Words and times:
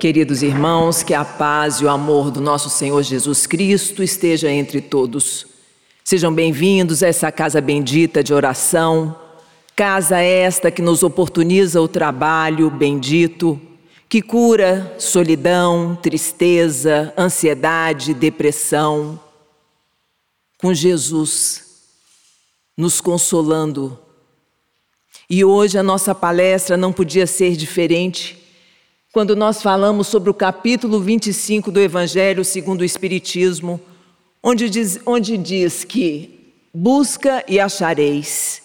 Queridos 0.00 0.42
irmãos, 0.42 1.02
que 1.02 1.12
a 1.12 1.26
paz 1.26 1.74
e 1.74 1.84
o 1.84 1.88
amor 1.90 2.30
do 2.30 2.40
nosso 2.40 2.70
Senhor 2.70 3.02
Jesus 3.02 3.46
Cristo 3.46 4.02
esteja 4.02 4.50
entre 4.50 4.80
todos. 4.80 5.46
Sejam 6.02 6.32
bem-vindos 6.32 7.02
a 7.02 7.08
essa 7.08 7.30
casa 7.30 7.60
bendita 7.60 8.24
de 8.24 8.32
oração, 8.32 9.14
casa 9.76 10.18
esta 10.18 10.70
que 10.70 10.80
nos 10.80 11.02
oportuniza 11.02 11.82
o 11.82 11.86
trabalho 11.86 12.70
bendito, 12.70 13.60
que 14.08 14.22
cura 14.22 14.96
solidão, 14.98 15.94
tristeza, 16.00 17.12
ansiedade, 17.14 18.14
depressão. 18.14 19.20
Com 20.56 20.72
Jesus 20.72 21.82
nos 22.74 23.02
consolando. 23.02 23.98
E 25.28 25.44
hoje 25.44 25.76
a 25.76 25.82
nossa 25.82 26.14
palestra 26.14 26.74
não 26.74 26.90
podia 26.90 27.26
ser 27.26 27.54
diferente 27.54 28.39
quando 29.12 29.34
nós 29.34 29.60
falamos 29.60 30.06
sobre 30.06 30.30
o 30.30 30.34
capítulo 30.34 31.00
25 31.00 31.72
do 31.72 31.80
Evangelho 31.80 32.44
segundo 32.44 32.82
o 32.82 32.84
Espiritismo, 32.84 33.80
onde 34.40 34.70
diz, 34.70 35.00
onde 35.04 35.36
diz 35.36 35.82
que 35.82 36.54
busca 36.72 37.44
e 37.48 37.58
achareis. 37.58 38.62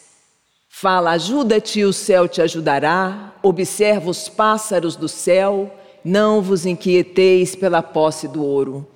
Fala, 0.70 1.12
ajuda-te, 1.12 1.84
o 1.84 1.92
céu 1.92 2.28
te 2.28 2.44
ajudará, 2.44 3.34
observa 3.42 4.10
os 4.10 4.30
pássaros 4.30 4.96
do 4.96 5.08
céu, 5.08 5.74
não 6.04 6.44
vos 6.44 6.66
inquieteis 6.66 7.56
pela 7.56 7.82
posse 7.82 8.28
do 8.28 8.44
ouro. 8.44 8.88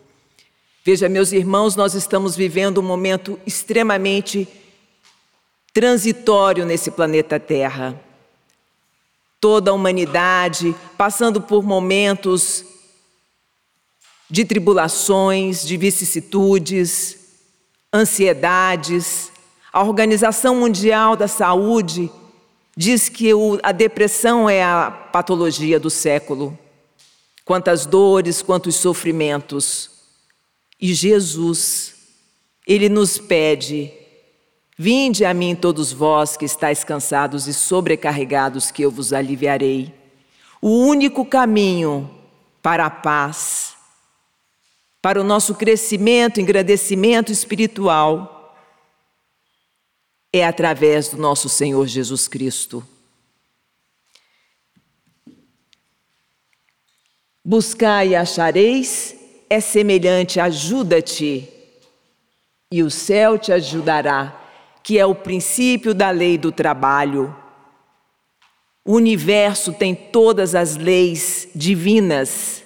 Veja, 0.85 1.09
meus 1.09 1.31
irmãos, 1.31 1.76
nós 1.76 1.95
estamos 1.95 2.35
vivendo 2.35 2.77
um 2.77 2.84
momento 2.84 3.40
extremamente 3.43 4.48
transitório 5.73 6.63
nesse 6.63 6.91
planeta 6.91 7.40
Terra 7.40 7.99
toda 9.39 9.71
a 9.71 9.73
humanidade 9.73 10.75
passando 10.98 11.41
por 11.41 11.63
momentos 11.63 12.66
de 14.29 14.45
tribulações, 14.45 15.65
de 15.65 15.75
vicissitudes, 15.77 17.18
ansiedades. 17.93 19.31
A 19.73 19.84
Organização 19.84 20.55
Mundial 20.55 21.15
da 21.15 21.27
Saúde 21.27 22.12
diz 22.76 23.09
que 23.09 23.31
a 23.63 23.71
depressão 23.71 24.49
é 24.49 24.63
a 24.63 24.91
patologia 24.91 25.79
do 25.79 25.90
século. 25.90 26.57
Quantas 27.43 27.85
dores, 27.85 28.41
quantos 28.41 28.76
sofrimentos. 28.76 29.90
E 30.79 30.93
Jesus, 30.93 31.96
Ele 32.68 32.87
nos 32.87 33.18
pede 33.18 33.91
Vinde 34.82 35.26
a 35.26 35.34
mim 35.34 35.58
todos 35.58 35.91
vós 35.91 36.38
que 36.38 36.46
estáis 36.46 36.85
cansados 36.85 37.49
e 37.49 37.54
sobrecarregados, 37.54 38.72
que 38.72 38.82
eu 38.82 38.90
vos 38.90 39.12
aliviarei. 39.12 39.94
O 40.62 40.70
único 40.70 41.26
caminho 41.26 42.10
para 42.62 42.86
a 42.86 42.90
paz, 42.90 43.76
para 45.02 45.20
o 45.20 45.24
nosso 45.26 45.54
crescimento, 45.54 46.40
engrandecimento 46.40 47.30
espiritual, 47.30 48.58
é 50.32 50.46
através 50.46 51.10
do 51.10 51.18
nosso 51.18 51.49
Senhor 51.49 51.86
Jesus 51.86 52.30
Cristo. 52.30 52.82
Buscai 57.43 58.10
e 58.10 58.16
achareis 58.16 59.14
é 59.49 59.60
semelhante, 59.60 60.40
ajuda-te, 60.40 61.49
e 62.71 62.82
o 62.82 62.90
céu 62.90 63.38
te 63.38 63.52
ajudará 63.52 64.38
que 64.84 64.97
é 64.97 65.06
o 65.06 65.16
princípio 65.16 65.94
da 65.94 66.09
lei 66.09 66.38
do 66.38 66.52
trabalho. 66.52 67.35
O 68.84 68.94
universo 68.94 69.74
tem 69.74 69.94
todas 69.94 70.56
as 70.56 70.75
leis 70.75 71.47
divinas. 71.53 72.63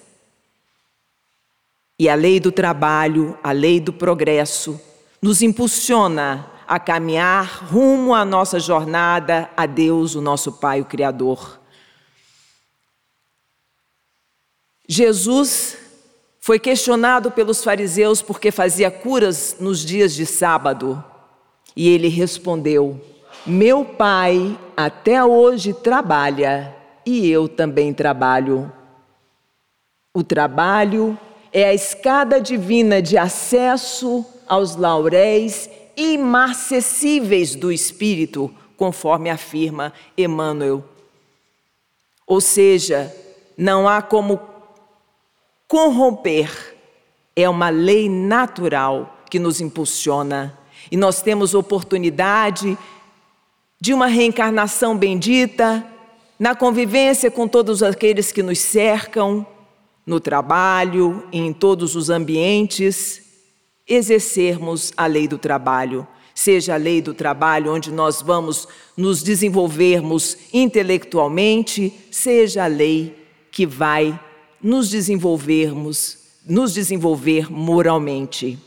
E 2.00 2.10
a 2.10 2.16
lei 2.16 2.40
do 2.40 2.52
trabalho, 2.52 3.38
a 3.44 3.52
lei 3.52 3.80
do 3.80 3.94
progresso, 3.94 4.80
nos 5.22 5.42
impulsiona 5.42 6.50
a 6.68 6.80
caminhar 6.80 7.66
rumo 7.70 8.14
à 8.14 8.26
nossa 8.26 8.60
jornada 8.60 9.50
a 9.56 9.66
Deus, 9.66 10.16
o 10.16 10.22
nosso 10.22 10.52
Pai, 10.54 10.82
o 10.82 10.86
Criador. 10.86 11.60
Jesus 14.88 15.78
foi 16.40 16.60
questionado 16.60 17.32
pelos 17.32 17.64
fariseus 17.64 18.22
porque 18.22 18.52
fazia 18.52 18.92
curas 18.92 19.58
nos 19.60 19.80
dias 19.80 20.14
de 20.14 20.26
sábado. 20.26 21.04
E 21.76 21.90
ele 21.90 22.08
respondeu: 22.08 23.00
Meu 23.46 23.84
pai 23.84 24.58
até 24.76 25.24
hoje 25.24 25.74
trabalha 25.74 26.76
e 27.06 27.30
eu 27.30 27.48
também 27.48 27.94
trabalho. 27.94 28.72
O 30.14 30.24
trabalho 30.24 31.18
é 31.52 31.66
a 31.66 31.74
escada 31.74 32.40
divina 32.40 33.02
de 33.02 33.18
acesso 33.18 34.26
aos 34.48 34.76
lauréis 34.76 35.70
imarcessíveis 35.96 37.56
do 37.56 37.72
Espírito, 37.72 38.54
conforme 38.78 39.30
afirma 39.30 39.94
Emmanuel. 40.18 40.84
Ou 42.26 42.42
seja, 42.42 43.14
não 43.58 43.88
há 43.88 44.02
como 44.02 44.40
corromper, 45.68 46.76
é 47.36 47.50
uma 47.50 47.70
lei 47.70 48.10
natural 48.10 49.18
que 49.30 49.40
nos 49.40 49.60
impulsiona 49.60 50.58
e 50.92 50.98
nós 50.98 51.22
temos 51.22 51.54
oportunidade 51.54 52.78
de 53.80 53.94
uma 53.94 54.08
reencarnação 54.08 54.98
bendita, 54.98 55.86
na 56.40 56.56
convivência 56.56 57.30
com 57.30 57.48
todos 57.48 57.84
aqueles 57.84 58.32
que 58.32 58.42
nos 58.42 58.60
cercam, 58.60 59.46
no 60.06 60.20
trabalho 60.20 61.24
em 61.32 61.54
todos 61.54 61.96
os 61.96 62.10
ambientes, 62.10 63.22
exercermos 63.88 64.92
a 64.96 65.06
lei 65.06 65.28
do 65.28 65.38
trabalho. 65.38 66.08
Seja 66.36 66.74
a 66.74 66.78
lei 66.78 67.02
do 67.02 67.14
trabalho 67.14 67.74
onde 67.74 67.92
nós 67.92 68.22
vamos 68.22 68.68
nos 68.98 69.22
desenvolvermos 69.22 70.38
intelectualmente, 70.52 71.94
seja 72.10 72.64
a 72.64 72.68
lei 72.68 73.16
que 73.52 73.66
vai 73.66 74.20
nos 74.62 74.90
desenvolvermos, 74.90 76.18
nos 76.46 76.74
desenvolver 76.74 77.52
moralmente. 77.52 78.58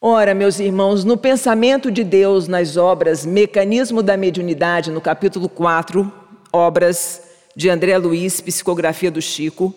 Ora, 0.00 0.32
meus 0.32 0.60
irmãos, 0.60 1.02
no 1.02 1.16
pensamento 1.16 1.90
de 1.90 2.04
Deus 2.04 2.46
nas 2.46 2.76
obras 2.76 3.26
Mecanismo 3.26 4.00
da 4.00 4.16
Mediunidade, 4.16 4.92
no 4.92 5.00
capítulo 5.00 5.48
4, 5.48 6.12
obras 6.52 7.20
de 7.56 7.68
André 7.68 7.98
Luiz, 7.98 8.40
Psicografia 8.40 9.10
do 9.10 9.20
Chico, 9.20 9.74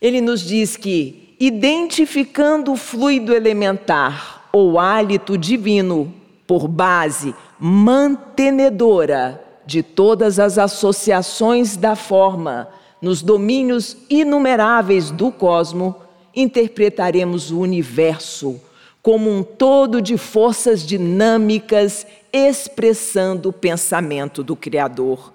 ele 0.00 0.22
nos 0.22 0.40
diz 0.40 0.78
que, 0.78 1.36
identificando 1.38 2.72
o 2.72 2.76
fluido 2.76 3.34
elementar 3.34 4.48
ou 4.50 4.78
hálito 4.78 5.36
divino 5.36 6.10
por 6.46 6.66
base 6.66 7.34
mantenedora 7.58 9.44
de 9.66 9.82
todas 9.82 10.38
as 10.38 10.56
associações 10.56 11.76
da 11.76 11.94
forma 11.94 12.66
nos 13.02 13.20
domínios 13.20 13.94
inumeráveis 14.08 15.10
do 15.10 15.30
cosmo, 15.30 15.96
interpretaremos 16.34 17.50
o 17.50 17.58
universo 17.58 18.58
como 19.02 19.30
um 19.30 19.42
todo 19.42 20.00
de 20.02 20.16
forças 20.18 20.86
dinâmicas 20.86 22.06
expressando 22.32 23.48
o 23.48 23.52
pensamento 23.52 24.42
do 24.42 24.54
Criador. 24.54 25.32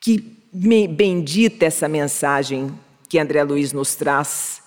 Que 0.00 0.18
bendita 0.88 1.64
essa 1.64 1.88
mensagem 1.88 2.72
que 3.08 3.18
André 3.18 3.42
Luiz 3.42 3.72
nos 3.72 3.94
traz, 3.94 4.62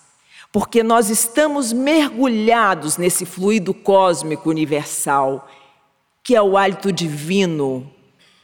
porque 0.52 0.82
nós 0.82 1.10
estamos 1.10 1.72
mergulhados 1.72 2.96
nesse 2.96 3.24
fluido 3.24 3.72
cósmico 3.74 4.48
universal, 4.50 5.48
que 6.22 6.34
é 6.34 6.42
o 6.42 6.56
hálito 6.56 6.90
divino. 6.90 7.88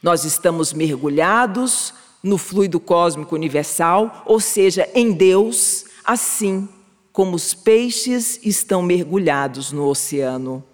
Nós 0.03 0.25
estamos 0.25 0.73
mergulhados 0.73 1.95
no 2.23 2.39
fluido 2.39 2.79
cósmico 2.79 3.35
universal, 3.35 4.23
ou 4.27 4.39
seja, 4.39 4.89
em 4.95 5.13
Deus, 5.13 5.87
assim 6.05 6.69
como 7.13 7.37
os 7.37 7.53
peixes 7.53 8.41
estão 8.43 8.83
mergulhados 8.83 9.71
no 9.71 9.87
oceano. 9.87 10.65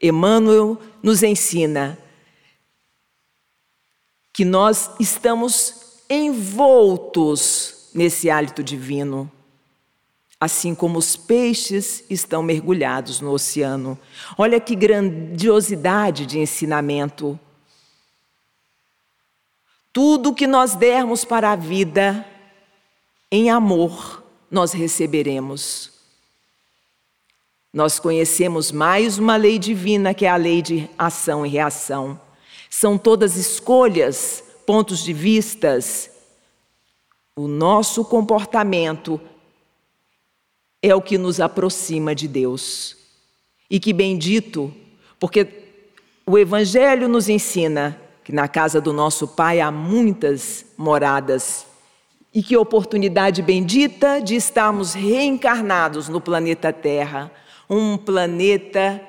Emmanuel 0.00 0.78
nos 1.02 1.22
ensina 1.22 1.98
que 4.32 4.44
nós 4.44 4.90
estamos 5.00 6.02
envoltos 6.10 7.88
nesse 7.94 8.28
hálito 8.28 8.62
divino, 8.62 9.30
assim 10.38 10.74
como 10.74 10.98
os 10.98 11.16
peixes 11.16 12.04
estão 12.10 12.42
mergulhados 12.42 13.20
no 13.20 13.30
oceano. 13.30 13.98
Olha 14.36 14.60
que 14.60 14.74
grandiosidade 14.74 16.26
de 16.26 16.38
ensinamento. 16.38 17.38
Tudo 19.92 20.34
que 20.34 20.46
nós 20.46 20.74
dermos 20.74 21.24
para 21.24 21.52
a 21.52 21.56
vida 21.56 22.26
em 23.30 23.50
amor, 23.50 24.23
nós 24.54 24.72
receberemos. 24.72 25.90
Nós 27.72 27.98
conhecemos 27.98 28.70
mais 28.70 29.18
uma 29.18 29.36
lei 29.36 29.58
divina 29.58 30.14
que 30.14 30.24
é 30.24 30.30
a 30.30 30.36
lei 30.36 30.62
de 30.62 30.88
ação 30.96 31.44
e 31.44 31.48
reação. 31.48 32.20
São 32.70 32.96
todas 32.96 33.36
escolhas, 33.36 34.44
pontos 34.64 35.02
de 35.02 35.12
vistas, 35.12 36.10
O 37.36 37.48
nosso 37.48 38.04
comportamento 38.04 39.20
é 40.80 40.94
o 40.94 41.02
que 41.02 41.18
nos 41.18 41.40
aproxima 41.40 42.14
de 42.14 42.28
Deus. 42.28 42.96
E 43.68 43.80
que 43.80 43.92
bendito, 43.92 44.72
porque 45.18 45.48
o 46.24 46.38
Evangelho 46.38 47.08
nos 47.08 47.28
ensina 47.28 48.00
que 48.22 48.30
na 48.30 48.46
casa 48.46 48.80
do 48.80 48.92
nosso 48.92 49.26
Pai 49.26 49.60
há 49.60 49.72
muitas 49.72 50.64
moradas. 50.78 51.66
E 52.34 52.42
que 52.42 52.56
oportunidade 52.56 53.40
bendita 53.40 54.20
de 54.20 54.34
estarmos 54.34 54.92
reencarnados 54.92 56.08
no 56.08 56.20
planeta 56.20 56.72
Terra, 56.72 57.30
um 57.70 57.96
planeta 57.96 59.00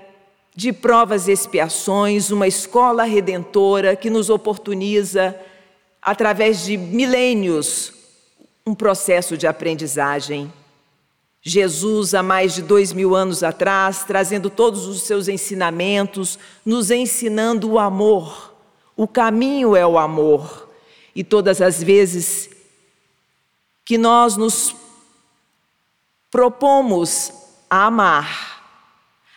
de 0.55 0.71
provas 0.71 1.27
e 1.27 1.31
expiações, 1.31 2.29
uma 2.29 2.47
escola 2.47 3.03
redentora 3.03 3.95
que 3.95 4.11
nos 4.11 4.29
oportuniza, 4.29 5.35
através 6.01 6.63
de 6.63 6.77
milênios, 6.77 7.91
um 8.65 8.75
processo 8.75 9.35
de 9.35 9.47
aprendizagem. 9.47 10.53
Jesus, 11.41 12.13
há 12.13 12.23
mais 12.23 12.55
de 12.55 12.61
dois 12.61 12.93
mil 12.93 13.15
anos 13.15 13.43
atrás, 13.43 14.03
trazendo 14.03 14.49
todos 14.49 14.85
os 14.85 15.01
seus 15.01 15.27
ensinamentos, 15.27 16.39
nos 16.65 16.89
ensinando 16.89 17.71
o 17.71 17.79
amor. 17.79 18.55
O 18.95 19.07
caminho 19.07 19.75
é 19.75 19.85
o 19.85 19.97
amor. 19.97 20.69
E 21.15 21.23
todas 21.23 21.61
as 21.61 21.83
vezes 21.83 22.54
que 23.85 23.97
nós 23.97 24.35
nos 24.35 24.75
propomos 26.31 27.31
a 27.69 27.85
amar, 27.85 28.63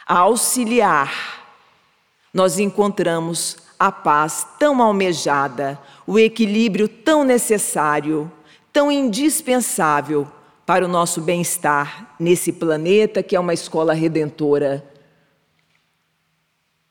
a 0.06 0.20
auxiliar, 0.20 1.44
nós 2.32 2.58
encontramos 2.58 3.58
a 3.78 3.92
paz 3.92 4.46
tão 4.58 4.82
almejada, 4.82 5.78
o 6.06 6.18
equilíbrio 6.18 6.88
tão 6.88 7.22
necessário, 7.22 8.32
tão 8.72 8.90
indispensável 8.90 10.26
para 10.66 10.84
o 10.84 10.88
nosso 10.88 11.20
bem-estar 11.20 12.14
nesse 12.18 12.52
planeta 12.52 13.22
que 13.22 13.36
é 13.36 13.40
uma 13.40 13.54
escola 13.54 13.92
redentora. 13.92 14.84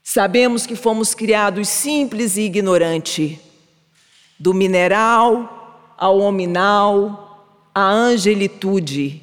Sabemos 0.03 0.65
que 0.65 0.75
fomos 0.75 1.13
criados 1.13 1.68
simples 1.68 2.38
e 2.38 2.42
ignorante, 2.42 3.42
do 4.39 4.53
mineral 4.53 5.94
ao 5.98 6.19
hominal, 6.19 7.26
à 7.77 7.91
angelitude 7.91 9.21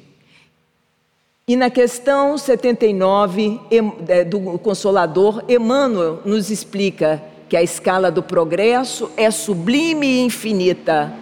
e 1.45 1.57
na 1.57 1.69
questão 1.69 2.37
79 2.37 3.59
é, 4.07 4.23
do 4.23 4.57
Consolador, 4.59 5.43
Emmanuel 5.45 6.21
nos 6.23 6.49
explica 6.49 7.21
que 7.49 7.57
a 7.57 7.61
escala 7.61 8.09
do 8.09 8.23
progresso 8.23 9.11
é 9.17 9.29
sublime 9.29 10.07
e 10.07 10.21
infinita, 10.21 11.13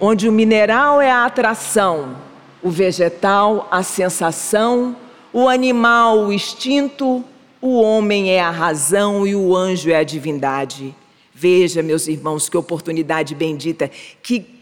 onde 0.00 0.28
o 0.28 0.32
mineral 0.32 1.00
é 1.00 1.12
a 1.12 1.24
atração, 1.26 2.16
o 2.60 2.70
vegetal 2.70 3.68
a 3.70 3.84
sensação, 3.84 4.96
o 5.32 5.48
animal 5.48 6.24
o 6.24 6.32
instinto, 6.32 7.24
o 7.62 7.80
homem 7.80 8.32
é 8.32 8.40
a 8.40 8.50
razão 8.50 9.24
e 9.24 9.36
o 9.36 9.54
anjo 9.54 9.90
é 9.90 9.96
a 9.96 10.04
divindade. 10.04 10.92
Veja, 11.32 11.84
meus 11.84 12.08
irmãos, 12.08 12.48
que 12.48 12.56
oportunidade 12.56 13.32
bendita, 13.32 13.88
que 14.20 14.53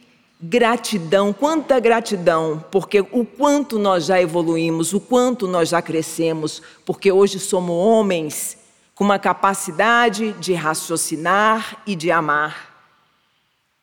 Gratidão, 0.45 1.33
quanta 1.33 1.79
gratidão, 1.79 2.65
porque 2.69 3.01
o 3.01 3.25
quanto 3.25 3.79
nós 3.79 4.07
já 4.07 4.21
evoluímos, 4.21 4.93
o 4.93 4.99
quanto 4.99 5.47
nós 5.47 5.69
já 5.69 5.81
crescemos, 5.81 6.61
porque 6.85 7.13
hoje 7.13 7.39
somos 7.39 7.77
homens 7.77 8.59
com 8.93 9.05
uma 9.05 9.21
capacidade 9.21 10.33
de 10.33 10.53
raciocinar 10.53 11.81
e 11.87 11.95
de 11.95 12.11
amar. 12.11 12.73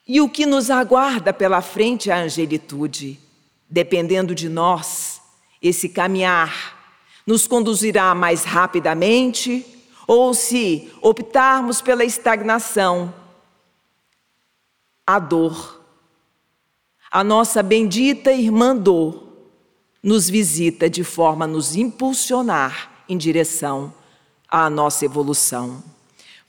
E 0.06 0.20
o 0.20 0.28
que 0.28 0.46
nos 0.46 0.70
aguarda 0.70 1.32
pela 1.32 1.62
frente 1.62 2.10
é 2.10 2.14
a 2.14 2.24
angelitude. 2.24 3.18
Dependendo 3.70 4.36
de 4.36 4.50
nós, 4.50 5.22
esse 5.62 5.88
caminhar 5.88 6.78
nos 7.26 7.48
conduzirá 7.48 8.14
mais 8.14 8.44
rapidamente, 8.44 9.66
ou 10.06 10.34
se 10.34 10.92
optarmos 11.02 11.82
pela 11.82 12.04
estagnação, 12.04 13.14
a 15.08 15.20
dor 15.20 15.79
a 17.12 17.24
nossa 17.24 17.64
bendita 17.64 18.32
irmã 18.32 18.76
Dor 18.76 19.28
nos 20.02 20.30
visita 20.30 20.90
de 20.90 21.04
forma 21.04 21.46
a 21.46 21.48
nos 21.48 21.76
impulsionar 21.76 23.04
em 23.10 23.18
direção 23.18 23.94
à 24.48 24.70
nossa 24.70 25.06
evolução. 25.06 25.84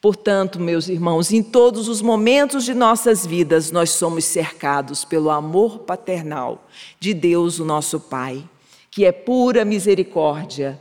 Portanto, 0.01 0.59
meus 0.59 0.89
irmãos, 0.89 1.31
em 1.31 1.43
todos 1.43 1.89
os 1.89 2.01
momentos 2.01 2.65
de 2.65 2.73
nossas 2.73 3.27
vidas, 3.27 3.71
nós 3.71 3.91
somos 3.91 4.25
cercados 4.25 5.05
pelo 5.05 5.29
amor 5.29 5.81
paternal 5.81 6.67
de 6.99 7.13
Deus, 7.13 7.59
o 7.59 7.65
nosso 7.65 8.01
Pai, 8.01 8.43
que 8.91 9.05
é 9.05 9.13
pura 9.13 9.63
misericórdia. 9.63 10.81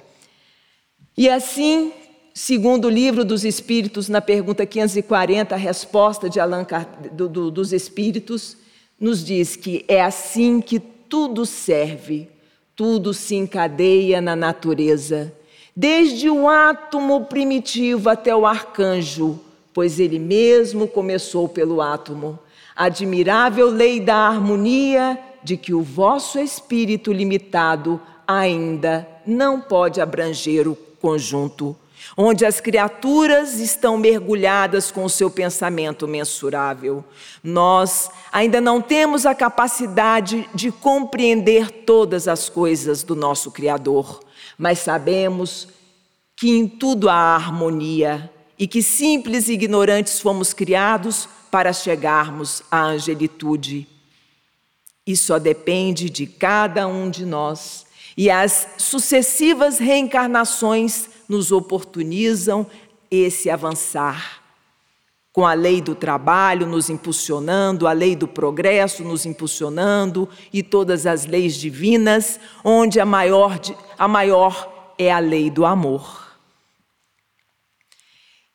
E 1.18 1.28
assim, 1.28 1.92
segundo 2.34 2.86
o 2.86 2.90
livro 2.90 3.26
dos 3.26 3.44
Espíritos, 3.44 4.08
na 4.08 4.22
pergunta 4.22 4.66
540, 4.66 5.54
a 5.54 5.58
resposta 5.58 6.30
de 6.30 6.40
Allan 6.40 6.66
do, 7.12 7.28
do, 7.28 7.52
dos 7.52 7.74
Espíritos, 7.74 8.56
nos 9.00 9.24
diz 9.24 9.56
que 9.56 9.86
é 9.88 10.02
assim 10.02 10.60
que 10.60 10.80
tudo 10.80 11.46
serve, 11.46 12.30
tudo 12.76 13.14
se 13.14 13.36
encadeia 13.36 14.22
na 14.22 14.36
natureza, 14.36 15.34
desde 15.76 16.30
o 16.30 16.50
átomo 16.50 17.26
primitivo 17.26 18.10
até 18.10 18.36
o 18.36 18.46
arcanjo, 18.46 19.40
pois 19.74 20.00
ele 20.00 20.20
mesmo 20.20 20.88
começou 20.88 21.48
pelo 21.48 21.82
átomo. 21.82 22.38
Admirável 22.76 23.70
lei 23.70 24.00
da 24.00 24.16
harmonia 24.16 25.18
de 25.44 25.56
que 25.56 25.74
o 25.74 25.82
vosso 25.82 26.40
espírito 26.40 27.14
limitado 27.14 28.00
ainda 28.28 29.08
não 29.26 29.60
pode 29.60 30.02
abranger 30.02 30.68
o 30.68 30.76
conjunto 30.76 31.76
onde 32.16 32.46
as 32.46 32.60
criaturas 32.60 33.60
estão 33.60 33.98
mergulhadas 33.98 34.92
com 34.92 35.04
o 35.04 35.10
seu 35.10 35.30
pensamento 35.30 36.08
mensurável. 36.08 37.04
Nós 37.44 38.10
ainda 38.32 38.60
não 38.60 38.82
temos 38.82 39.26
a 39.26 39.36
capacidade 39.36 40.50
de 40.54 40.72
compreender 40.72 41.72
todas 41.72 42.28
as 42.28 42.50
coisas 42.50 43.04
do 43.04 43.16
nosso 43.16 43.52
Criador, 43.52 44.20
mas 44.58 44.80
sabemos 44.80 45.68
que 46.36 46.50
em 46.50 46.68
tudo 46.68 47.10
há 47.10 47.36
harmonia 47.36 48.32
e 48.58 48.68
que 48.68 48.82
simples 48.82 49.48
e 49.48 49.54
ignorantes 49.54 50.20
fomos 50.20 50.54
criados 50.54 51.28
para 51.52 51.74
chegarmos 51.74 52.62
à 52.70 52.82
angelitude. 52.82 53.88
E 55.06 55.18
só 55.18 55.40
depende 55.40 56.10
de 56.10 56.28
cada 56.28 56.88
um 56.88 57.10
de 57.10 57.26
nós 57.26 57.88
e 58.20 58.30
as 58.30 58.68
sucessivas 58.78 59.80
reencarnações 59.80 61.10
nos 61.30 61.52
oportunizam 61.52 62.66
esse 63.10 63.50
avançar. 63.50 64.42
Com 65.32 65.46
a 65.46 65.54
lei 65.54 65.80
do 65.80 65.94
trabalho 65.94 66.66
nos 66.66 66.90
impulsionando, 66.90 67.88
a 67.88 67.94
lei 67.94 68.16
do 68.16 68.28
progresso 68.28 69.04
nos 69.04 69.28
impulsionando 69.28 70.28
e 70.52 70.64
todas 70.64 71.06
as 71.06 71.28
leis 71.28 71.56
divinas, 71.56 72.40
onde 72.64 73.00
a 73.00 73.06
maior, 73.06 73.60
a 73.98 74.08
maior 74.08 74.94
é 74.98 75.12
a 75.12 75.20
lei 75.20 75.52
do 75.52 75.66
amor. 75.66 76.28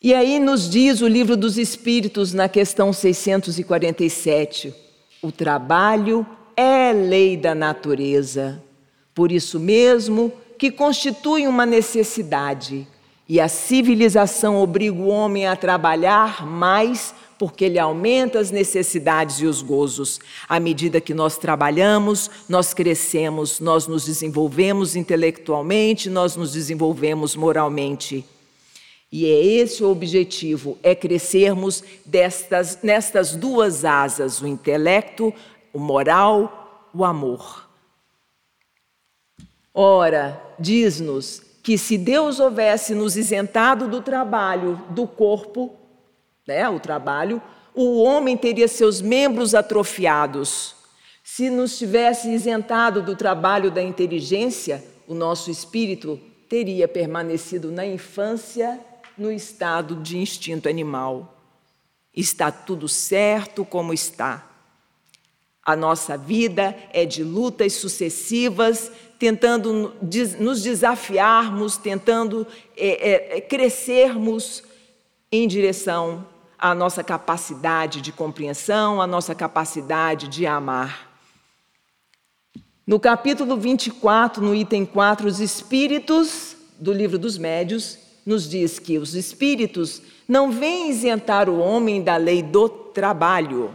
E 0.03 0.13
aí 0.13 0.39
nos 0.39 0.69
diz 0.69 1.01
o 1.01 1.09
livro 1.09 1.37
dos 1.37 1.57
Espíritos, 1.57 2.35
na 2.35 2.47
questão 2.47 2.93
647, 2.93 4.75
o 5.23 5.33
trabalho 5.33 6.27
é 6.55 6.93
lei 6.93 7.37
da 7.37 7.55
natureza. 7.55 8.63
Por 9.15 9.33
isso 9.33 9.59
mesmo, 9.59 10.31
que 10.65 10.71
constituem 10.71 11.47
uma 11.47 11.67
necessidade. 11.67 12.89
E 13.29 13.39
a 13.39 13.49
civilização 13.49 14.57
obriga 14.57 14.97
o 14.97 15.09
homem 15.09 15.47
a 15.47 15.55
trabalhar 15.55 16.47
mais 16.47 17.15
porque 17.39 17.67
ele 17.67 17.79
aumenta 17.79 18.39
as 18.39 18.51
necessidades 18.51 19.41
e 19.41 19.45
os 19.45 19.61
gozos. 19.61 20.19
À 20.49 20.59
medida 20.59 21.03
que 21.03 21.13
nós 21.13 21.37
trabalhamos, 21.37 22.31
nós 22.49 22.73
crescemos, 22.73 23.61
nós 23.61 23.87
nos 23.87 24.07
desenvolvemos 24.07 24.97
intelectualmente, 24.97 26.09
nós 26.09 26.35
nos 26.35 26.55
desenvolvemos 26.55 27.37
moralmente. 27.37 28.25
E 29.13 29.27
é 29.27 29.45
esse 29.45 29.85
o 29.85 29.91
objetivo, 29.91 30.79
é 30.83 30.95
crescermos 30.95 31.85
destas, 32.07 32.79
nestas 32.83 33.37
duas 33.37 33.85
asas, 33.85 34.41
o 34.41 34.47
intelecto, 34.47 35.31
o 35.75 35.79
moral, 35.79 36.89
o 36.95 37.05
amor. 37.05 37.64
Ora, 39.75 40.41
diz-nos 40.57 41.43
que 41.61 41.77
se 41.77 41.99
Deus 41.99 42.39
houvesse 42.39 42.95
nos 42.95 43.17
isentado 43.17 43.89
do 43.89 44.01
trabalho 44.01 44.81
do 44.91 45.05
corpo, 45.05 45.75
né, 46.47 46.69
o 46.69 46.79
trabalho, 46.79 47.43
o 47.75 48.01
homem 48.01 48.37
teria 48.37 48.69
seus 48.69 49.01
membros 49.01 49.53
atrofiados. 49.53 50.77
Se 51.25 51.51
nos 51.51 51.77
tivesse 51.77 52.31
isentado 52.31 53.03
do 53.03 53.17
trabalho 53.17 53.71
da 53.71 53.83
inteligência, 53.83 54.85
o 55.09 55.15
nosso 55.15 55.51
espírito 55.51 56.21
teria 56.49 56.87
permanecido 56.87 57.73
na 57.73 57.85
infância 57.85 58.79
no 59.19 59.33
estado 59.33 59.97
de 59.97 60.19
instinto 60.19 60.69
animal. 60.69 61.41
Está 62.15 62.53
tudo 62.53 62.87
certo 62.89 63.65
como 63.65 63.93
está. 63.93 64.51
A 65.65 65.75
nossa 65.75 66.17
vida 66.17 66.77
é 66.93 67.07
de 67.07 67.25
lutas 67.25 67.73
sucessivas, 67.73 68.93
tentando 69.25 69.95
nos 70.39 70.63
desafiarmos, 70.63 71.79
tentando 71.79 72.47
é, 72.77 73.37
é, 73.37 73.41
crescermos 73.41 74.63
em 75.33 75.49
direção 75.49 76.27
à 76.59 76.75
nossa 76.75 77.03
capacidade 77.03 78.03
de 78.03 78.13
compreensão, 78.13 79.01
à 79.01 79.07
nossa 79.07 79.35
capacidade 79.35 80.29
de 80.29 80.45
amar. 80.45 81.11
No 82.87 83.01
capítulo 83.01 83.57
24, 83.57 84.45
no 84.45 84.55
item 84.55 84.85
4, 84.85 85.27
os 85.27 85.41
espíritos 85.41 86.55
do 86.79 86.93
livro 86.93 87.19
dos 87.19 87.39
médios 87.39 87.99
nos 88.27 88.47
diz 88.47 88.79
que 88.79 88.99
os 88.99 89.15
espíritos 89.15 90.03
não 90.29 90.53
vêm 90.53 90.91
isentar 90.91 91.49
o 91.49 91.59
homem 91.61 92.03
da 92.03 92.19
lei 92.19 92.43
do 92.43 92.69
trabalho, 92.69 93.75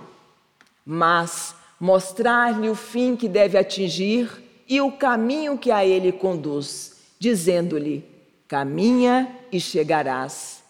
mas 0.86 1.56
mostrar-lhe 1.80 2.70
o 2.70 2.76
fim 2.76 3.16
que 3.16 3.28
deve 3.28 3.58
atingir 3.58 4.48
e 4.70 4.80
o 4.80 4.92
caminho 4.92 5.58
que 5.58 5.72
a 5.72 5.84
ele 5.84 6.12
conduz, 6.12 6.98
dizendo-lhe: 7.18 8.06
Caminha 8.48 9.36
e 9.52 9.60
chegarás. 9.60 10.64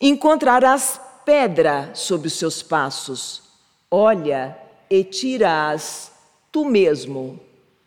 Encontrarás 0.00 1.00
pedra 1.24 1.92
sob 1.94 2.26
os 2.26 2.34
seus 2.34 2.62
passos. 2.62 3.44
Olha 3.90 4.58
e 4.90 5.04
tirás 5.04 6.12
tu 6.50 6.64
mesmo. 6.64 7.38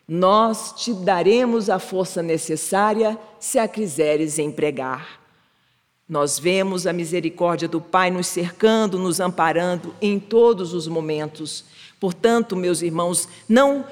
Nós 0.07 0.71
te 0.71 0.93
daremos 0.93 1.69
a 1.69 1.79
força 1.79 2.23
necessária 2.23 3.19
se 3.39 3.59
a 3.59 3.67
quiseres 3.67 4.39
empregar. 4.39 5.19
Nós 6.07 6.39
vemos 6.39 6.87
a 6.87 6.93
misericórdia 6.93 7.67
do 7.67 7.81
Pai 7.81 8.09
nos 8.09 8.27
cercando, 8.27 8.97
nos 8.97 9.19
amparando 9.19 9.93
em 10.01 10.17
todos 10.17 10.73
os 10.73 10.87
momentos. 10.87 11.65
Portanto, 11.99 12.55
meus 12.55 12.81
irmãos, 12.81 13.27
não 13.49 13.85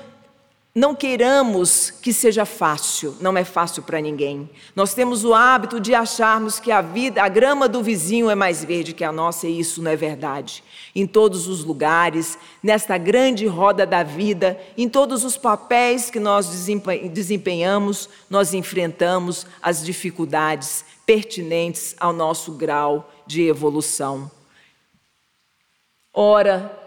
não 0.77 0.93
queiramos 0.93 1.89
que 1.89 2.11
seja 2.11 2.43
fácil, 2.43 3.15
não 3.21 3.37
é 3.37 3.45
fácil 3.45 3.81
para 3.81 4.01
ninguém. 4.01 4.49
Nós 4.75 4.93
temos 4.93 5.23
o 5.23 5.33
hábito 5.33 5.79
de 5.79 5.95
acharmos 5.95 6.59
que 6.59 6.69
a 6.69 6.81
vida, 6.81 7.23
a 7.23 7.29
grama 7.29 7.69
do 7.69 7.81
vizinho 7.81 8.29
é 8.29 8.35
mais 8.35 8.61
verde 8.61 8.93
que 8.93 9.05
a 9.05 9.11
nossa, 9.11 9.47
e 9.47 9.57
isso 9.57 9.81
não 9.81 9.89
é 9.89 9.95
verdade. 9.95 10.61
Em 10.93 11.07
todos 11.07 11.47
os 11.47 11.63
lugares, 11.63 12.37
nesta 12.61 12.97
grande 12.97 13.47
roda 13.47 13.85
da 13.85 14.03
vida, 14.03 14.59
em 14.77 14.89
todos 14.89 15.23
os 15.23 15.37
papéis 15.37 16.09
que 16.09 16.19
nós 16.19 16.67
desempenhamos, 17.09 18.09
nós 18.29 18.53
enfrentamos 18.53 19.47
as 19.61 19.81
dificuldades 19.81 20.83
pertinentes 21.05 21.95
ao 21.97 22.11
nosso 22.11 22.51
grau 22.51 23.09
de 23.25 23.47
evolução. 23.47 24.29
Ora, 26.13 26.77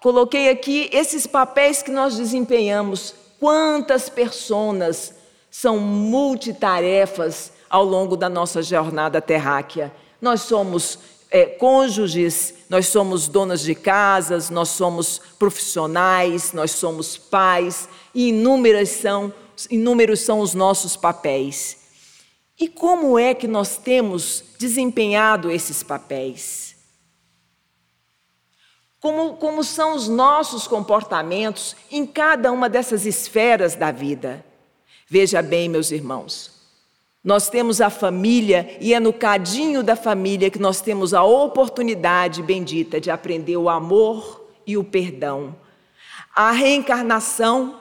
coloquei 0.00 0.48
aqui 0.48 0.88
esses 0.92 1.26
papéis 1.26 1.82
que 1.82 1.90
nós 1.90 2.16
desempenhamos 2.16 3.20
Quantas 3.42 4.08
pessoas 4.08 5.12
são 5.50 5.76
multitarefas 5.76 7.52
ao 7.68 7.84
longo 7.84 8.16
da 8.16 8.28
nossa 8.28 8.62
jornada 8.62 9.20
terráquea? 9.20 9.92
Nós 10.20 10.42
somos 10.42 10.96
é, 11.28 11.46
cônjuges, 11.46 12.54
nós 12.70 12.86
somos 12.86 13.26
donas 13.26 13.62
de 13.62 13.74
casas, 13.74 14.48
nós 14.48 14.68
somos 14.68 15.20
profissionais, 15.40 16.52
nós 16.52 16.70
somos 16.70 17.18
pais, 17.18 17.88
e 18.14 18.32
são, 18.86 19.34
inúmeros 19.68 20.20
são 20.20 20.38
os 20.38 20.54
nossos 20.54 20.96
papéis. 20.96 21.78
E 22.60 22.68
como 22.68 23.18
é 23.18 23.34
que 23.34 23.48
nós 23.48 23.76
temos 23.76 24.44
desempenhado 24.56 25.50
esses 25.50 25.82
papéis? 25.82 26.61
Como, 29.02 29.34
como 29.34 29.64
são 29.64 29.96
os 29.96 30.08
nossos 30.08 30.68
comportamentos 30.68 31.74
em 31.90 32.06
cada 32.06 32.52
uma 32.52 32.68
dessas 32.68 33.04
esferas 33.04 33.74
da 33.74 33.90
vida. 33.90 34.46
Veja 35.08 35.42
bem, 35.42 35.68
meus 35.68 35.90
irmãos, 35.90 36.52
nós 37.22 37.48
temos 37.50 37.80
a 37.80 37.90
família 37.90 38.78
e 38.80 38.94
é 38.94 39.00
no 39.00 39.12
cadinho 39.12 39.82
da 39.82 39.96
família 39.96 40.50
que 40.50 40.58
nós 40.60 40.80
temos 40.80 41.12
a 41.12 41.24
oportunidade 41.24 42.44
bendita 42.44 43.00
de 43.00 43.10
aprender 43.10 43.56
o 43.56 43.68
amor 43.68 44.48
e 44.64 44.76
o 44.76 44.84
perdão. 44.84 45.56
A 46.32 46.52
reencarnação, 46.52 47.80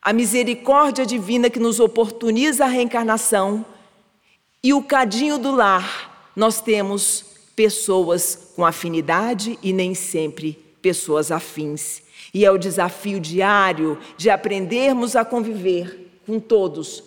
a 0.00 0.12
misericórdia 0.12 1.04
divina 1.04 1.50
que 1.50 1.58
nos 1.58 1.80
oportuniza 1.80 2.64
a 2.64 2.68
reencarnação 2.68 3.66
e 4.62 4.72
o 4.72 4.84
cadinho 4.84 5.36
do 5.36 5.50
lar, 5.50 6.30
nós 6.36 6.60
temos 6.60 7.31
pessoas 7.54 8.52
com 8.56 8.64
afinidade 8.64 9.58
e 9.62 9.72
nem 9.72 9.94
sempre 9.94 10.52
pessoas 10.80 11.30
afins. 11.30 12.02
E 12.34 12.44
é 12.44 12.50
o 12.50 12.58
desafio 12.58 13.20
diário 13.20 13.98
de 14.16 14.30
aprendermos 14.30 15.16
a 15.16 15.24
conviver 15.24 16.20
com 16.26 16.40
todos, 16.40 17.02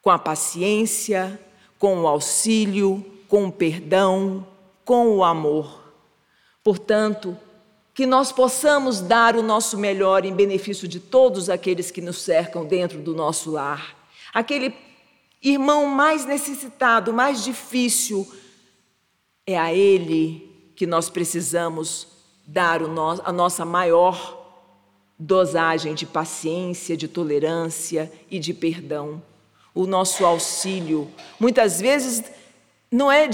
com 0.00 0.10
a 0.10 0.18
paciência, 0.18 1.38
com 1.78 2.02
o 2.02 2.06
auxílio, 2.06 3.04
com 3.28 3.46
o 3.46 3.52
perdão, 3.52 4.46
com 4.84 5.16
o 5.16 5.24
amor. 5.24 5.82
Portanto, 6.62 7.36
que 7.94 8.06
nós 8.06 8.32
possamos 8.32 9.00
dar 9.00 9.36
o 9.36 9.42
nosso 9.42 9.76
melhor 9.76 10.24
em 10.24 10.34
benefício 10.34 10.88
de 10.88 10.98
todos 10.98 11.50
aqueles 11.50 11.90
que 11.90 12.00
nos 12.00 12.22
cercam 12.22 12.64
dentro 12.64 12.98
do 12.98 13.14
nosso 13.14 13.50
lar. 13.50 13.96
Aquele 14.32 14.74
irmão 15.42 15.86
mais 15.86 16.24
necessitado, 16.24 17.12
mais 17.12 17.44
difícil, 17.44 18.26
é 19.46 19.58
a 19.58 19.72
Ele 19.72 20.72
que 20.76 20.86
nós 20.86 21.10
precisamos 21.10 22.06
dar 22.46 22.80
no, 22.80 23.10
a 23.24 23.32
nossa 23.32 23.64
maior 23.64 24.40
dosagem 25.18 25.94
de 25.94 26.06
paciência, 26.06 26.96
de 26.96 27.08
tolerância 27.08 28.12
e 28.30 28.38
de 28.38 28.52
perdão. 28.52 29.22
O 29.74 29.86
nosso 29.86 30.24
auxílio. 30.24 31.10
Muitas 31.38 31.80
vezes 31.80 32.24
não 32.90 33.10
é, 33.10 33.28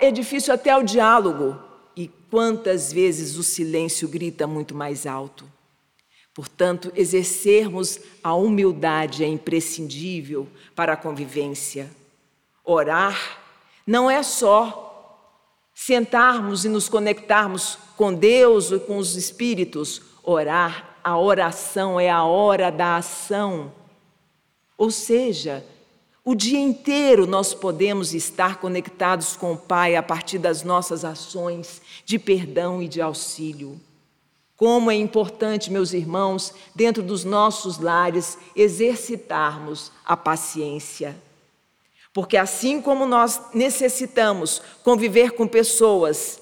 é 0.00 0.10
difícil 0.10 0.54
até 0.54 0.74
o 0.76 0.82
diálogo. 0.82 1.58
E 1.96 2.08
quantas 2.30 2.92
vezes 2.92 3.36
o 3.36 3.42
silêncio 3.42 4.08
grita 4.08 4.46
muito 4.46 4.74
mais 4.74 5.06
alto. 5.06 5.44
Portanto, 6.32 6.92
exercermos 6.96 8.00
a 8.22 8.34
humildade 8.34 9.22
é 9.22 9.28
imprescindível 9.28 10.48
para 10.74 10.94
a 10.94 10.96
convivência. 10.96 11.88
Orar 12.64 13.38
não 13.86 14.10
é 14.10 14.22
só 14.22 14.93
sentarmos 15.74 16.64
e 16.64 16.68
nos 16.68 16.88
conectarmos 16.88 17.76
com 17.96 18.14
Deus 18.14 18.70
e 18.70 18.78
com 18.78 18.96
os 18.96 19.16
espíritos, 19.16 20.00
orar, 20.22 20.96
a 21.02 21.18
oração 21.18 22.00
é 22.00 22.08
a 22.08 22.24
hora 22.24 22.70
da 22.70 22.96
ação. 22.96 23.72
Ou 24.78 24.90
seja, 24.90 25.64
o 26.24 26.34
dia 26.34 26.58
inteiro 26.58 27.26
nós 27.26 27.52
podemos 27.52 28.14
estar 28.14 28.58
conectados 28.58 29.36
com 29.36 29.52
o 29.52 29.58
Pai 29.58 29.94
a 29.94 30.02
partir 30.02 30.38
das 30.38 30.62
nossas 30.62 31.04
ações 31.04 31.82
de 32.06 32.18
perdão 32.18 32.82
e 32.82 32.88
de 32.88 33.02
auxílio. 33.02 33.78
Como 34.56 34.90
é 34.90 34.94
importante, 34.94 35.70
meus 35.70 35.92
irmãos, 35.92 36.54
dentro 36.74 37.02
dos 37.02 37.24
nossos 37.24 37.78
lares, 37.78 38.38
exercitarmos 38.56 39.92
a 40.04 40.16
paciência. 40.16 41.14
Porque 42.14 42.36
assim 42.36 42.80
como 42.80 43.04
nós 43.04 43.40
necessitamos 43.52 44.62
conviver 44.84 45.32
com 45.32 45.48
pessoas 45.48 46.40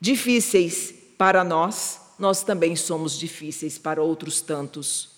difíceis 0.00 0.94
para 1.18 1.44
nós, 1.44 2.00
nós 2.18 2.42
também 2.42 2.74
somos 2.74 3.18
difíceis 3.18 3.76
para 3.76 4.02
outros 4.02 4.40
tantos. 4.40 5.10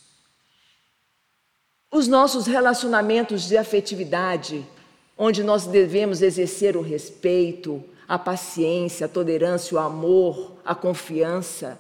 Os 1.93 2.09
nossos 2.09 2.45
relacionamentos 2.45 3.45
de 3.45 3.57
afetividade, 3.57 4.67
onde 5.17 5.45
nós 5.45 5.65
devemos 5.65 6.23
exercer 6.23 6.77
o 6.77 6.83
respeito, 6.83 7.81
a 8.09 8.19
paciência, 8.19 9.07
a 9.07 9.09
tolerância, 9.09 9.77
o 9.77 9.81
amor, 9.81 10.57
a 10.65 10.75
confiança. 10.75 11.79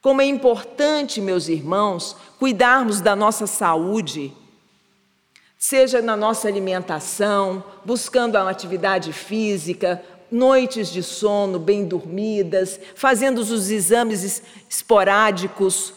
Como 0.00 0.22
é 0.22 0.26
importante, 0.26 1.20
meus 1.20 1.48
irmãos, 1.48 2.16
cuidarmos 2.38 3.00
da 3.00 3.16
nossa 3.16 3.48
saúde 3.48 4.32
seja 5.58 6.02
na 6.02 6.16
nossa 6.16 6.48
alimentação, 6.48 7.64
buscando 7.84 8.36
a 8.36 8.48
atividade 8.48 9.12
física, 9.12 10.02
noites 10.30 10.88
de 10.88 11.02
sono 11.02 11.58
bem 11.58 11.84
dormidas, 11.84 12.78
fazendo 12.94 13.38
os 13.38 13.70
exames 13.70 14.42
esporádicos. 14.68 15.94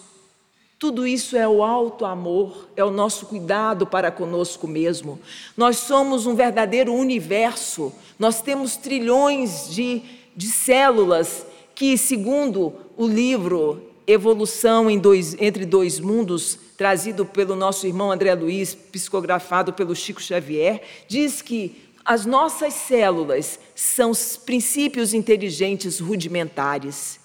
Tudo 0.77 1.05
isso 1.05 1.35
é 1.35 1.47
o 1.47 1.61
alto 1.61 2.05
amor, 2.05 2.69
é 2.75 2.83
o 2.85 2.91
nosso 2.91 3.25
cuidado 3.25 3.85
para 3.85 4.11
conosco 4.11 4.65
mesmo. 4.65 5.19
Nós 5.57 5.77
somos 5.77 6.25
um 6.25 6.35
verdadeiro 6.35 6.93
universo, 6.93 7.91
nós 8.17 8.41
temos 8.41 8.77
trilhões 8.77 9.69
de, 9.69 10.01
de 10.35 10.47
células 10.47 11.45
que, 11.75 11.97
segundo 11.97 12.73
o 12.95 13.07
livro 13.07 13.83
Evolução 14.07 14.87
dois, 14.99 15.35
entre 15.39 15.65
Dois 15.65 15.99
Mundos, 15.99 16.57
trazido 16.79 17.25
pelo 17.25 17.57
nosso 17.57 17.85
irmão 17.85 18.09
André 18.09 18.33
Luiz, 18.33 18.73
psicografado 18.73 19.73
pelo 19.73 19.93
Chico 19.93 20.21
Xavier, 20.21 20.81
diz 21.09 21.41
que 21.41 21.91
as 22.05 22.25
nossas 22.25 22.73
células 22.73 23.59
são 23.75 24.11
os 24.11 24.37
princípios 24.37 25.13
inteligentes 25.13 25.99
rudimentares. 25.99 27.19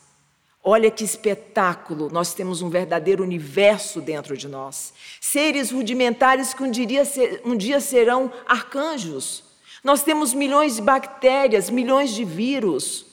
Olha 0.61 0.91
que 0.91 1.05
espetáculo! 1.05 2.11
Nós 2.11 2.35
temos 2.35 2.63
um 2.63 2.69
verdadeiro 2.69 3.23
universo 3.23 4.01
dentro 4.01 4.37
de 4.37 4.49
nós. 4.49 4.93
Seres 5.21 5.71
rudimentares 5.71 6.53
que 6.53 6.65
um 6.65 6.71
dia, 6.73 7.05
um 7.45 7.57
dia 7.57 7.81
serão 7.81 8.33
arcanjos. 8.49 9.45
Nós 9.85 10.03
temos 10.03 10.35
milhões 10.35 10.75
de 10.75 10.83
bactérias, 10.83 11.71
milhões 11.71 12.13
de 12.13 12.25
vírus. 12.25 13.07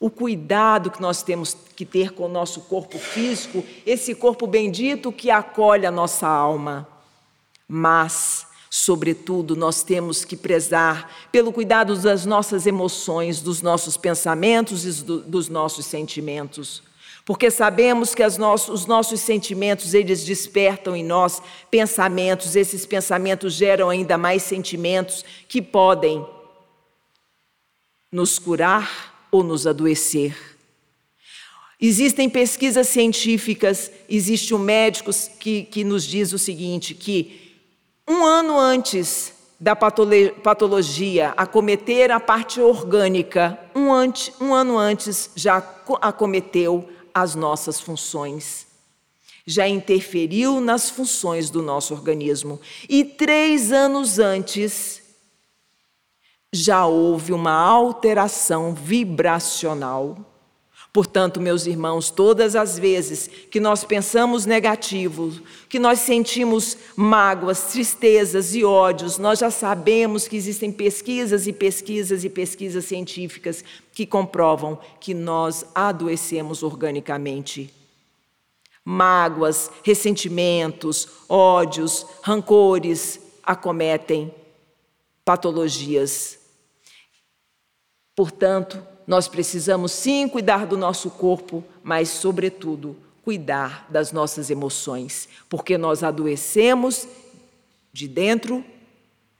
O 0.00 0.08
cuidado 0.08 0.92
que 0.92 1.02
nós 1.02 1.22
temos 1.24 1.56
que 1.74 1.84
ter 1.84 2.12
com 2.12 2.26
o 2.26 2.28
nosso 2.28 2.60
corpo 2.62 2.98
físico, 2.98 3.64
esse 3.84 4.14
corpo 4.14 4.46
bendito 4.46 5.10
que 5.10 5.28
acolhe 5.28 5.86
a 5.86 5.90
nossa 5.90 6.28
alma. 6.28 6.86
Mas, 7.66 8.46
sobretudo, 8.70 9.56
nós 9.56 9.82
temos 9.82 10.24
que 10.24 10.36
prezar 10.36 11.28
pelo 11.32 11.52
cuidado 11.52 11.96
das 11.96 12.24
nossas 12.24 12.64
emoções, 12.64 13.40
dos 13.40 13.60
nossos 13.60 13.96
pensamentos 13.96 14.84
e 14.84 15.02
dos 15.02 15.48
nossos 15.48 15.84
sentimentos. 15.86 16.82
Porque 17.24 17.50
sabemos 17.50 18.14
que 18.14 18.26
nossos, 18.38 18.68
os 18.68 18.86
nossos 18.86 19.20
sentimentos, 19.20 19.94
eles 19.94 20.24
despertam 20.24 20.94
em 20.94 21.04
nós 21.04 21.42
pensamentos, 21.70 22.54
esses 22.54 22.86
pensamentos 22.86 23.52
geram 23.52 23.90
ainda 23.90 24.16
mais 24.16 24.44
sentimentos 24.44 25.24
que 25.46 25.60
podem 25.60 26.24
nos 28.10 28.38
curar 28.38 29.17
ou 29.30 29.42
nos 29.42 29.66
adoecer. 29.66 30.36
Existem 31.80 32.28
pesquisas 32.28 32.88
científicas, 32.88 33.90
existe 34.08 34.52
um 34.52 34.58
médico 34.58 35.10
que, 35.38 35.62
que 35.62 35.84
nos 35.84 36.04
diz 36.04 36.32
o 36.32 36.38
seguinte, 36.38 36.92
que 36.94 37.54
um 38.08 38.24
ano 38.24 38.58
antes 38.58 39.32
da 39.60 39.76
patologia 39.76 41.34
acometer 41.36 42.10
a 42.10 42.20
parte 42.20 42.60
orgânica, 42.60 43.58
um, 43.74 43.92
ante, 43.92 44.32
um 44.40 44.54
ano 44.54 44.78
antes 44.78 45.30
já 45.34 45.56
acometeu 46.00 46.88
as 47.12 47.34
nossas 47.34 47.80
funções. 47.80 48.66
Já 49.44 49.66
interferiu 49.66 50.60
nas 50.60 50.90
funções 50.90 51.50
do 51.50 51.62
nosso 51.62 51.94
organismo. 51.94 52.60
E 52.88 53.04
três 53.04 53.72
anos 53.72 54.18
antes, 54.18 54.97
já 56.52 56.86
houve 56.86 57.32
uma 57.32 57.52
alteração 57.52 58.74
vibracional 58.74 60.16
Portanto, 60.98 61.40
meus 61.40 61.66
irmãos, 61.66 62.10
todas 62.10 62.56
as 62.56 62.78
vezes 62.78 63.28
que 63.50 63.60
nós 63.60 63.84
pensamos 63.84 64.46
negativo, 64.46 65.30
que 65.68 65.78
nós 65.78 66.00
sentimos 66.00 66.76
mágoas, 66.96 67.64
tristezas 67.64 68.54
e 68.54 68.64
ódios, 68.64 69.18
nós 69.18 69.38
já 69.40 69.50
sabemos 69.50 70.26
que 70.26 70.36
existem 70.36 70.72
pesquisas 70.72 71.46
e 71.46 71.52
pesquisas 71.52 72.24
e 72.24 72.30
pesquisas 72.30 72.86
científicas 72.86 73.62
que 73.92 74.06
comprovam 74.06 74.78
que 74.98 75.12
nós 75.12 75.64
adoecemos 75.74 76.62
organicamente. 76.62 77.72
Mágoas, 78.82 79.70
ressentimentos, 79.84 81.06
ódios, 81.28 82.06
rancores 82.22 83.20
acometem 83.42 84.34
patologias. 85.22 86.37
Portanto, 88.18 88.84
nós 89.06 89.28
precisamos 89.28 89.92
sim 89.92 90.26
cuidar 90.26 90.66
do 90.66 90.76
nosso 90.76 91.08
corpo, 91.08 91.62
mas, 91.84 92.08
sobretudo, 92.08 92.96
cuidar 93.22 93.86
das 93.88 94.10
nossas 94.10 94.50
emoções, 94.50 95.28
porque 95.48 95.78
nós 95.78 96.02
adoecemos 96.02 97.06
de 97.92 98.08
dentro 98.08 98.64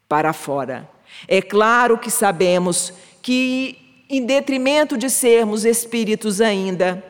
para 0.09 0.33
fora. 0.33 0.89
É 1.27 1.43
claro 1.43 1.99
que 1.99 2.09
sabemos 2.09 2.93
que, 3.21 4.05
em 4.09 4.25
detrimento 4.25 4.97
de 4.97 5.11
sermos 5.11 5.65
espíritos 5.65 6.41
ainda 6.41 7.03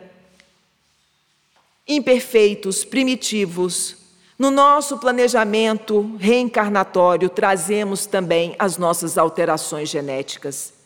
imperfeitos, 1.86 2.82
primitivos, 2.82 3.94
no 4.38 4.50
nosso 4.50 4.96
planejamento 4.96 6.16
reencarnatório 6.18 7.28
trazemos 7.28 8.06
também 8.06 8.56
as 8.58 8.78
nossas 8.78 9.18
alterações 9.18 9.90
genéticas 9.90 10.77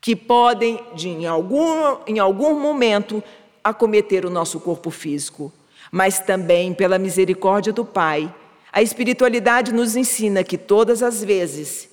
que 0.00 0.16
podem, 0.16 0.80
de, 0.94 1.08
em, 1.08 1.26
algum, 1.26 1.96
em 2.06 2.18
algum 2.18 2.58
momento, 2.58 3.22
acometer 3.62 4.24
o 4.24 4.30
nosso 4.30 4.58
corpo 4.58 4.90
físico, 4.90 5.52
mas 5.92 6.20
também 6.20 6.72
pela 6.72 6.98
misericórdia 6.98 7.72
do 7.72 7.84
Pai. 7.84 8.34
A 8.72 8.80
espiritualidade 8.80 9.72
nos 9.72 9.96
ensina 9.96 10.42
que 10.42 10.56
todas 10.56 11.02
as 11.02 11.22
vezes 11.22 11.88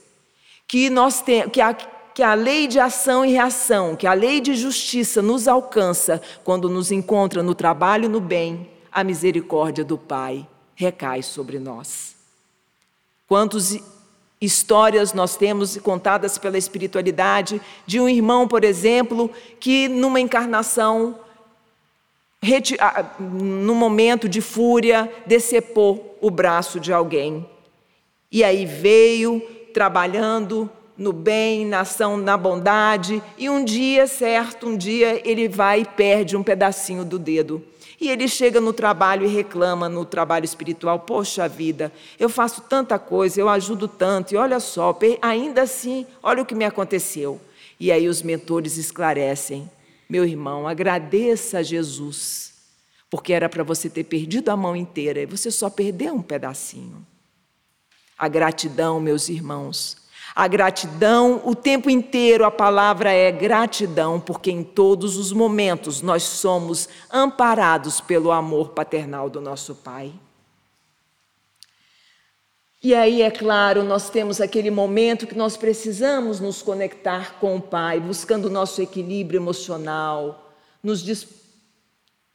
que 0.68 0.90
nós 0.90 1.22
tem, 1.22 1.50
que 1.50 1.62
a, 1.62 1.74
que 1.74 2.22
a 2.22 2.34
lei 2.34 2.68
de 2.68 2.80
ação 2.80 3.26
e 3.26 3.32
reação, 3.32 3.96
que 3.96 4.06
a 4.06 4.14
lei 4.14 4.42
de 4.42 4.56
justiça 4.56 5.22
nos 5.22 5.48
alcança 5.48 6.22
quando 6.44 6.70
nos 6.70 6.92
encontra 6.92 7.42
no 7.42 7.56
trabalho 7.56 8.06
e 8.06 8.10
no 8.10 8.20
bem, 8.20 8.70
a 8.92 9.04
misericórdia 9.04 9.84
do 9.84 9.98
Pai 9.98 10.48
recai 10.76 11.24
sobre 11.24 11.60
nós. 11.60 12.16
Quantos 13.28 13.78
Histórias 14.40 15.14
nós 15.14 15.36
temos 15.36 15.78
contadas 15.78 16.38
pela 16.38 16.58
espiritualidade 16.58 17.60
de 17.86 18.00
um 18.00 18.08
irmão, 18.08 18.48
por 18.48 18.64
exemplo, 18.64 19.32
que 19.60 19.88
numa 19.88 20.20
encarnação, 20.20 21.20
num 23.20 23.74
momento 23.74 24.30
de 24.30 24.40
fúria, 24.40 25.12
decepou 25.26 26.18
o 26.22 26.30
braço 26.30 26.80
de 26.80 26.94
alguém. 26.94 27.48
E 28.32 28.44
aí 28.44 28.66
veio 28.66 29.42
trabalhando 29.74 30.70
no 30.98 31.14
bem, 31.14 31.66
na 31.66 31.82
ação, 31.82 32.18
na 32.18 32.36
bondade, 32.36 33.22
e 33.38 33.50
um 33.50 33.64
dia, 33.64 34.08
certo, 34.08 34.68
um 34.68 34.76
dia 34.76 35.22
ele 35.24 35.48
vai 35.48 35.82
e 35.82 35.86
perde 35.86 36.36
um 36.36 36.44
pedacinho 36.44 37.06
do 37.06 37.20
dedo. 37.20 37.64
E 38.00 38.10
ele 38.10 38.28
chega 38.28 38.62
no 38.62 38.72
trabalho 38.72 39.26
e 39.26 39.30
reclama 39.30 39.90
no 39.90 40.06
trabalho 40.06 40.46
espiritual: 40.46 41.00
Poxa 41.00 41.48
vida, 41.48 41.92
eu 42.20 42.30
faço 42.30 42.62
tanta 42.62 43.00
coisa, 43.00 43.40
eu 43.40 43.50
ajudo 43.50 43.88
tanto, 43.88 44.34
e 44.34 44.38
olha 44.38 44.60
só, 44.60 44.98
ainda 45.22 45.64
assim, 45.64 46.06
olha 46.22 46.44
o 46.44 46.46
que 46.46 46.54
me 46.54 46.66
aconteceu. 46.66 47.42
E 47.80 47.92
aí 47.92 48.08
os 48.08 48.22
mentores 48.22 48.78
esclarecem: 48.78 49.70
Meu 50.08 50.24
irmão, 50.24 50.68
agradeça 50.68 51.60
a 51.60 51.64
Jesus, 51.64 52.54
porque 53.10 53.34
era 53.34 53.50
para 53.50 53.64
você 53.64 53.90
ter 53.90 54.04
perdido 54.04 54.50
a 54.50 54.58
mão 54.58 54.76
inteira 54.76 55.22
e 55.22 55.26
você 55.26 55.50
só 55.50 55.70
perdeu 55.70 56.14
um 56.14 56.22
pedacinho. 56.22 57.06
A 58.18 58.28
gratidão, 58.28 59.00
meus 59.00 59.30
irmãos, 59.30 60.07
a 60.38 60.48
gratidão, 60.48 61.42
o 61.46 61.56
tempo 61.56 61.90
inteiro 61.90 62.46
a 62.46 62.52
palavra 62.52 63.12
é 63.12 63.32
gratidão, 63.32 64.20
porque 64.20 64.52
em 64.52 64.64
todos 64.64 65.18
os 65.18 65.32
momentos 65.32 66.04
nós 66.04 66.22
somos 66.22 66.88
amparados 67.12 68.00
pelo 68.00 68.32
amor 68.32 68.70
paternal 68.70 69.32
do 69.32 69.42
nosso 69.42 69.74
Pai. 69.74 70.14
E 72.84 72.94
aí, 72.94 73.24
é 73.24 73.32
claro, 73.32 73.82
nós 73.82 74.12
temos 74.12 74.40
aquele 74.40 74.70
momento 74.70 75.26
que 75.26 75.36
nós 75.36 75.58
precisamos 75.58 76.40
nos 76.40 76.62
conectar 76.62 77.40
com 77.40 77.56
o 77.56 77.62
Pai, 77.62 78.00
buscando 78.00 78.46
o 78.46 78.52
nosso 78.52 78.80
equilíbrio 78.80 79.40
emocional, 79.40 80.54
nos, 80.84 81.04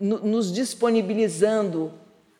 nos 0.00 0.52
disponibilizando 0.52 1.92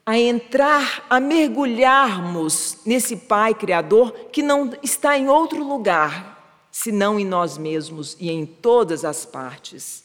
a 0.05 0.19
entrar, 0.19 1.07
a 1.09 1.21
mergulharmos 1.21 2.79
nesse 2.85 3.17
Pai 3.17 3.55
Criador 3.55 4.13
que 4.33 4.43
não 4.43 4.73
está 4.83 5.17
em 5.17 5.29
outro 5.29 5.63
lugar, 5.63 6.67
senão 6.73 7.21
em 7.21 7.25
nós 7.25 7.57
mesmos 7.57 8.17
e 8.19 8.31
em 8.31 8.45
todas 8.45 9.05
as 9.05 9.25
partes. 9.25 10.03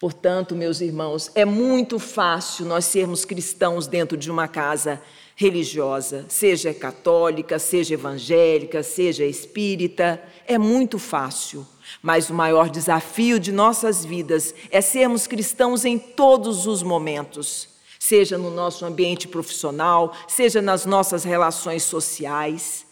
Portanto, 0.00 0.56
meus 0.56 0.80
irmãos, 0.80 1.30
é 1.34 1.44
muito 1.44 1.98
fácil 2.00 2.66
nós 2.66 2.84
sermos 2.86 3.24
cristãos 3.24 3.86
dentro 3.86 4.16
de 4.16 4.30
uma 4.30 4.48
casa 4.48 5.00
religiosa, 5.36 6.26
seja 6.28 6.74
católica, 6.74 7.58
seja 7.58 7.94
evangélica, 7.94 8.82
seja 8.82 9.24
espírita, 9.24 10.20
é 10.46 10.58
muito 10.58 10.98
fácil. 10.98 11.66
Mas 12.02 12.28
o 12.28 12.34
maior 12.34 12.68
desafio 12.68 13.38
de 13.38 13.52
nossas 13.52 14.04
vidas 14.04 14.54
é 14.70 14.80
sermos 14.80 15.26
cristãos 15.26 15.84
em 15.84 15.98
todos 15.98 16.66
os 16.66 16.82
momentos 16.82 17.73
seja 18.06 18.36
no 18.36 18.50
nosso 18.50 18.84
ambiente 18.84 19.26
profissional, 19.26 20.12
seja 20.28 20.60
nas 20.60 20.84
nossas 20.84 21.24
relações 21.24 21.84
sociais, 21.84 22.84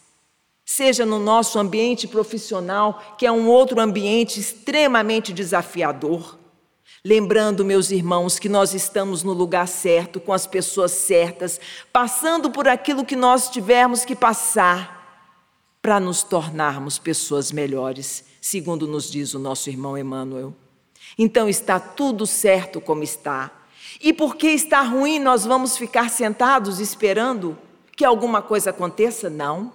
seja 0.65 1.05
no 1.05 1.19
nosso 1.19 1.59
ambiente 1.59 2.09
profissional, 2.09 3.15
que 3.19 3.27
é 3.27 3.31
um 3.31 3.47
outro 3.47 3.79
ambiente 3.79 4.41
extremamente 4.41 5.31
desafiador. 5.31 6.39
Lembrando, 7.05 7.63
meus 7.63 7.91
irmãos, 7.91 8.39
que 8.39 8.49
nós 8.49 8.73
estamos 8.73 9.23
no 9.23 9.35
lugar 9.35 9.69
certo, 9.69 10.19
com 10.19 10.33
as 10.33 10.47
pessoas 10.47 10.93
certas, 10.93 11.61
passando 11.93 12.51
por 12.51 12.67
aquilo 12.67 13.05
que 13.05 13.15
nós 13.15 13.51
tivermos 13.51 14.07
que 14.07 14.17
passar 14.17 15.29
para 15.83 16.01
nos 16.01 16.23
tornarmos 16.23 16.99
pessoas 16.99 17.53
melhores, 17.53 18.25
segundo 18.41 18.87
nos 18.87 19.11
diz 19.11 19.35
o 19.35 19.39
nosso 19.39 19.69
irmão 19.69 19.99
Emmanuel. 19.99 20.55
Então 21.19 21.51
está 21.51 21.79
tudo 21.79 22.27
certo 22.27 22.81
como 22.81 23.03
está. 23.03 23.62
E 24.01 24.13
porque 24.13 24.49
está 24.49 24.83
ruim, 24.83 25.19
nós 25.19 25.45
vamos 25.45 25.77
ficar 25.77 26.11
sentados 26.11 26.81
esperando 26.81 27.57
que 27.97 28.05
alguma 28.05 28.43
coisa 28.43 28.71
aconteça? 28.71 29.31
Não. 29.31 29.73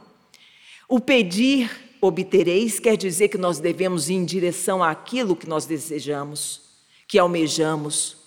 O 0.88 1.00
pedir 1.00 1.70
obtereis 2.02 2.80
quer 2.80 2.96
dizer 2.96 3.30
que 3.30 3.38
nós 3.38 3.60
devemos 3.60 4.10
ir 4.10 4.16
em 4.16 4.26
direção 4.26 4.84
àquilo 4.84 5.36
que 5.36 5.48
nós 5.48 5.66
desejamos, 5.66 6.62
que 7.08 7.18
almejamos. 7.18 8.18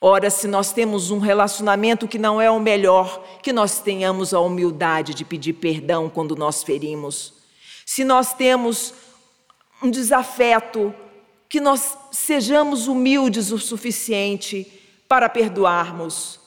Ora, 0.00 0.30
se 0.30 0.46
nós 0.46 0.72
temos 0.72 1.10
um 1.10 1.18
relacionamento 1.18 2.06
que 2.06 2.18
não 2.18 2.40
é 2.40 2.48
o 2.50 2.60
melhor, 2.60 3.24
que 3.42 3.52
nós 3.52 3.80
tenhamos 3.80 4.32
a 4.32 4.38
humildade 4.40 5.12
de 5.12 5.24
pedir 5.24 5.54
perdão 5.54 6.08
quando 6.08 6.36
nós 6.36 6.62
ferimos. 6.62 7.34
Se 7.84 8.04
nós 8.04 8.32
temos 8.32 8.94
um 9.82 9.90
desafeto, 9.90 10.94
que 11.48 11.60
nós 11.60 11.96
sejamos 12.12 12.86
humildes 12.86 13.50
o 13.50 13.58
suficiente 13.58 14.70
para 15.08 15.28
perdoarmos. 15.28 16.38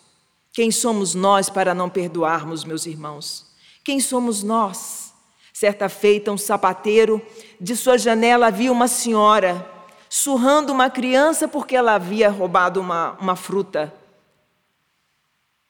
Quem 0.54 0.70
somos 0.70 1.16
nós 1.16 1.50
para 1.50 1.74
não 1.74 1.90
perdoarmos, 1.90 2.64
meus 2.64 2.86
irmãos? 2.86 3.48
Quem 3.84 4.00
somos 4.00 4.44
nós? 4.44 5.14
Certa 5.52 5.90
feita, 5.90 6.32
um 6.32 6.38
sapateiro, 6.38 7.22
de 7.60 7.76
sua 7.76 7.98
janela 7.98 8.52
viu 8.52 8.72
uma 8.72 8.88
senhora 8.88 9.68
surrando 10.10 10.74
uma 10.74 10.90
criança 10.90 11.48
porque 11.48 11.76
ela 11.76 11.94
havia 11.94 12.30
roubado 12.30 12.82
uma, 12.82 13.14
uma 13.20 13.36
fruta. 13.36 13.94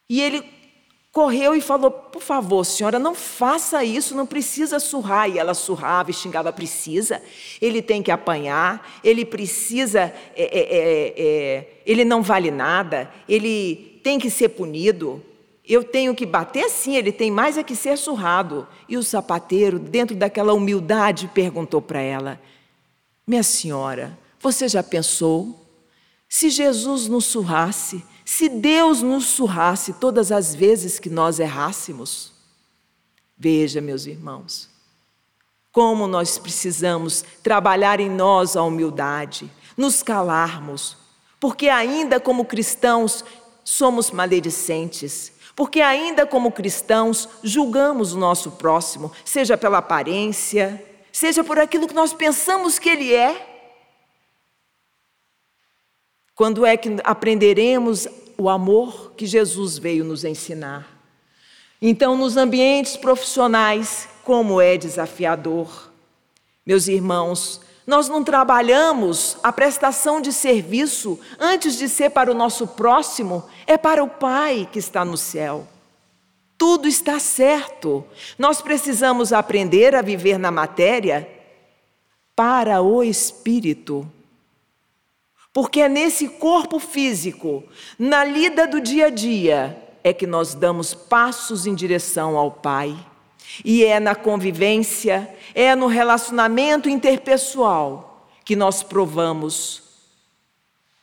E 0.09 0.19
ele 0.19 0.41
correu 1.11 1.53
e 1.53 1.61
falou: 1.61 1.91
Por 1.91 2.21
favor, 2.21 2.63
senhora, 2.63 2.97
não 2.97 3.13
faça 3.13 3.83
isso, 3.83 4.15
não 4.15 4.25
precisa 4.25 4.79
surrar. 4.79 5.29
E 5.29 5.37
ela 5.37 5.53
surrava 5.53 6.09
e 6.09 6.13
xingava: 6.13 6.53
Precisa, 6.53 7.21
ele 7.61 7.81
tem 7.81 8.01
que 8.01 8.11
apanhar, 8.11 8.99
ele 9.03 9.25
precisa, 9.25 10.13
é, 10.35 10.43
é, 10.43 10.59
é, 10.59 11.13
é, 11.17 11.81
ele 11.85 12.05
não 12.05 12.21
vale 12.21 12.49
nada, 12.49 13.11
ele 13.27 13.99
tem 14.03 14.17
que 14.17 14.29
ser 14.29 14.49
punido. 14.49 15.23
Eu 15.63 15.83
tenho 15.83 16.15
que 16.15 16.25
bater 16.25 16.69
sim, 16.69 16.95
ele 16.95 17.11
tem 17.11 17.29
mais 17.29 17.57
é 17.57 17.63
que 17.63 17.75
ser 17.75 17.97
surrado. 17.97 18.67
E 18.89 18.97
o 18.97 19.03
sapateiro, 19.03 19.77
dentro 19.77 20.15
daquela 20.15 20.53
humildade, 20.53 21.29
perguntou 21.33 21.81
para 21.81 22.01
ela: 22.01 22.41
Minha 23.27 23.43
senhora, 23.43 24.17
você 24.39 24.67
já 24.67 24.81
pensou? 24.81 25.59
Se 26.27 26.49
Jesus 26.49 27.09
nos 27.09 27.25
surrasse, 27.25 28.01
se 28.25 28.47
Deus 28.49 29.01
nos 29.01 29.25
surrasse 29.25 29.93
todas 29.93 30.31
as 30.31 30.53
vezes 30.55 30.99
que 30.99 31.09
nós 31.09 31.39
errássemos? 31.39 32.31
Veja, 33.37 33.81
meus 33.81 34.05
irmãos, 34.05 34.69
como 35.71 36.07
nós 36.07 36.37
precisamos 36.37 37.23
trabalhar 37.41 37.99
em 37.99 38.09
nós 38.09 38.55
a 38.55 38.63
humildade, 38.63 39.49
nos 39.75 40.03
calarmos, 40.03 40.97
porque 41.39 41.69
ainda 41.69 42.19
como 42.19 42.45
cristãos 42.45 43.25
somos 43.63 44.11
maledicentes, 44.11 45.31
porque 45.55 45.81
ainda 45.81 46.25
como 46.25 46.51
cristãos 46.51 47.27
julgamos 47.43 48.13
o 48.13 48.19
nosso 48.19 48.51
próximo, 48.51 49.11
seja 49.25 49.57
pela 49.57 49.79
aparência, 49.79 50.83
seja 51.11 51.43
por 51.43 51.59
aquilo 51.59 51.87
que 51.87 51.93
nós 51.93 52.13
pensamos 52.13 52.79
que 52.79 52.89
ele 52.89 53.13
é. 53.13 53.50
Quando 56.35 56.65
é 56.65 56.75
que 56.77 56.97
aprenderemos 57.03 58.07
o 58.37 58.49
amor 58.49 59.13
que 59.15 59.25
Jesus 59.25 59.77
veio 59.77 60.03
nos 60.03 60.23
ensinar? 60.23 60.87
Então, 61.81 62.15
nos 62.15 62.37
ambientes 62.37 62.95
profissionais, 62.95 64.07
como 64.23 64.61
é 64.61 64.77
desafiador. 64.77 65.91
Meus 66.65 66.87
irmãos, 66.87 67.61
nós 67.85 68.07
não 68.07 68.23
trabalhamos 68.23 69.37
a 69.41 69.51
prestação 69.51 70.21
de 70.21 70.31
serviço 70.31 71.19
antes 71.39 71.77
de 71.77 71.89
ser 71.89 72.11
para 72.11 72.31
o 72.31 72.35
nosso 72.35 72.67
próximo, 72.67 73.43
é 73.65 73.77
para 73.77 74.03
o 74.03 74.07
Pai 74.07 74.69
que 74.71 74.79
está 74.79 75.03
no 75.03 75.17
céu. 75.17 75.67
Tudo 76.57 76.87
está 76.87 77.19
certo. 77.19 78.05
Nós 78.37 78.61
precisamos 78.61 79.33
aprender 79.33 79.95
a 79.95 80.03
viver 80.03 80.37
na 80.37 80.51
matéria 80.51 81.27
para 82.35 82.79
o 82.81 83.03
espírito. 83.03 84.07
Porque 85.53 85.81
é 85.81 85.89
nesse 85.89 86.27
corpo 86.27 86.79
físico, 86.79 87.63
na 87.99 88.23
lida 88.23 88.65
do 88.65 88.79
dia 88.79 89.07
a 89.07 89.09
dia, 89.09 89.77
é 90.03 90.13
que 90.13 90.25
nós 90.25 90.53
damos 90.53 90.93
passos 90.93 91.65
em 91.65 91.75
direção 91.75 92.37
ao 92.37 92.51
Pai. 92.51 92.97
E 93.65 93.83
é 93.83 93.99
na 93.99 94.15
convivência, 94.15 95.29
é 95.53 95.75
no 95.75 95.87
relacionamento 95.87 96.87
interpessoal 96.87 98.27
que 98.45 98.55
nós 98.55 98.81
provamos 98.81 99.83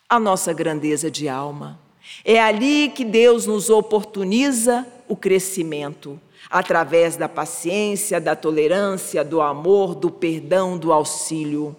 a 0.08 0.18
nossa 0.18 0.52
grandeza 0.52 1.10
de 1.10 1.28
alma. 1.28 1.78
É 2.24 2.40
ali 2.40 2.88
que 2.88 3.04
Deus 3.04 3.46
nos 3.46 3.68
oportuniza 3.68 4.86
o 5.06 5.14
crescimento, 5.14 6.18
através 6.50 7.16
da 7.16 7.28
paciência, 7.28 8.18
da 8.18 8.34
tolerância, 8.34 9.22
do 9.22 9.42
amor, 9.42 9.94
do 9.94 10.10
perdão, 10.10 10.78
do 10.78 10.92
auxílio. 10.92 11.76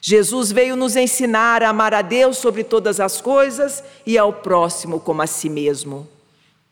Jesus 0.00 0.50
veio 0.50 0.76
nos 0.76 0.96
ensinar 0.96 1.62
a 1.62 1.68
amar 1.68 1.92
a 1.92 2.00
Deus 2.00 2.38
sobre 2.38 2.64
todas 2.64 3.00
as 3.00 3.20
coisas 3.20 3.84
e 4.06 4.16
ao 4.16 4.32
próximo 4.32 4.98
como 4.98 5.20
a 5.20 5.26
si 5.26 5.50
mesmo. 5.50 6.08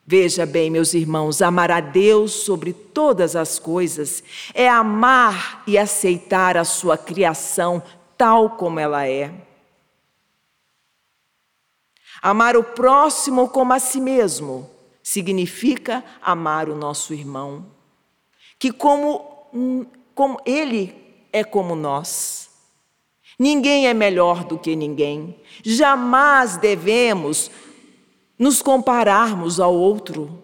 Veja 0.07 0.47
bem, 0.47 0.71
meus 0.71 0.95
irmãos, 0.95 1.43
amar 1.43 1.71
a 1.71 1.81
Deus 1.81 2.33
sobre 2.33 2.73
todas 2.73 3.37
as 3.37 3.59
coisas 3.59 4.25
é 4.55 4.67
amar 4.67 5.63
e 5.67 5.77
aceitar 5.77 6.57
a 6.57 6.65
sua 6.65 6.97
criação 6.97 7.83
tal 8.17 8.51
como 8.51 8.81
ela 8.81 9.07
é. 9.07 9.31
Amar 12.23 12.57
o 12.57 12.65
próximo 12.65 13.51
como 13.51 13.75
a 13.75 13.79
si 13.79 14.01
mesmo 14.01 14.69
significa 15.03 16.03
amar 16.23 16.69
o 16.71 16.75
nosso 16.75 17.13
irmão, 17.13 17.67
que 18.59 18.73
como, 18.73 19.87
como 20.15 20.41
ele 20.47 20.97
é 21.33 21.45
como 21.45 21.77
nós. 21.77 22.48
Ninguém 23.39 23.87
é 23.87 23.95
melhor 23.95 24.43
do 24.45 24.59
que 24.59 24.75
ninguém. 24.75 25.37
Jamais 25.63 26.57
devemos 26.57 27.51
nos 28.39 28.61
compararmos 28.61 29.61
ao 29.61 29.75
outro, 29.75 30.43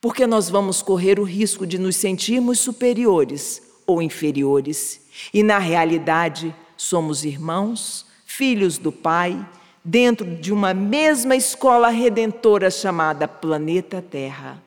porque 0.00 0.26
nós 0.26 0.48
vamos 0.48 0.82
correr 0.82 1.20
o 1.20 1.24
risco 1.24 1.66
de 1.66 1.78
nos 1.78 1.96
sentirmos 1.96 2.58
superiores 2.58 3.62
ou 3.86 4.02
inferiores. 4.02 5.00
E 5.32 5.42
na 5.42 5.58
realidade, 5.58 6.54
somos 6.76 7.24
irmãos, 7.24 8.06
filhos 8.24 8.78
do 8.78 8.90
Pai, 8.90 9.46
dentro 9.84 10.26
de 10.36 10.52
uma 10.52 10.74
mesma 10.74 11.36
escola 11.36 11.88
redentora 11.88 12.70
chamada 12.70 13.28
Planeta 13.28 14.02
Terra. 14.02 14.62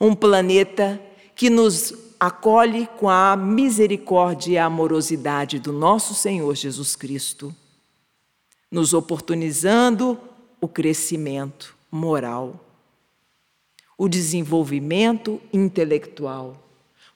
Um 0.00 0.14
planeta 0.14 1.00
que 1.34 1.50
nos 1.50 1.94
acolhe 2.20 2.86
com 2.98 3.08
a 3.08 3.34
misericórdia 3.34 4.52
e 4.52 4.58
a 4.58 4.66
amorosidade 4.66 5.58
do 5.58 5.72
nosso 5.72 6.12
Senhor 6.12 6.54
Jesus 6.54 6.94
Cristo, 6.94 7.54
nos 8.70 8.92
oportunizando 8.92 10.20
o 10.60 10.68
crescimento 10.68 11.74
moral, 11.90 12.62
o 13.96 14.06
desenvolvimento 14.06 15.40
intelectual. 15.50 16.68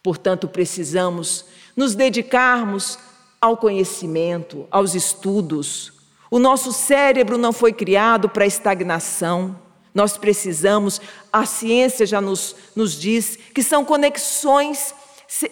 Portanto, 0.03 0.49
precisamos 0.49 1.45
nos 1.77 1.95
dedicarmos 1.95 2.99
ao 3.41 3.59
conhecimento, 3.59 4.67
aos 4.71 4.95
estudos. 4.95 5.93
O 6.31 6.39
nosso 6.39 6.73
cérebro 6.73 7.37
não 7.37 7.53
foi 7.53 7.75
criado 7.75 8.29
para 8.29 8.47
estagnação. 8.47 9.64
Nós 9.95 10.19
precisamos, 10.19 11.01
a 11.33 11.47
ciência 11.47 12.05
já 12.05 12.21
nos, 12.21 12.57
nos 12.75 13.01
diz 13.01 13.39
que 13.55 13.63
são 13.63 13.85
conexões, 13.85 14.93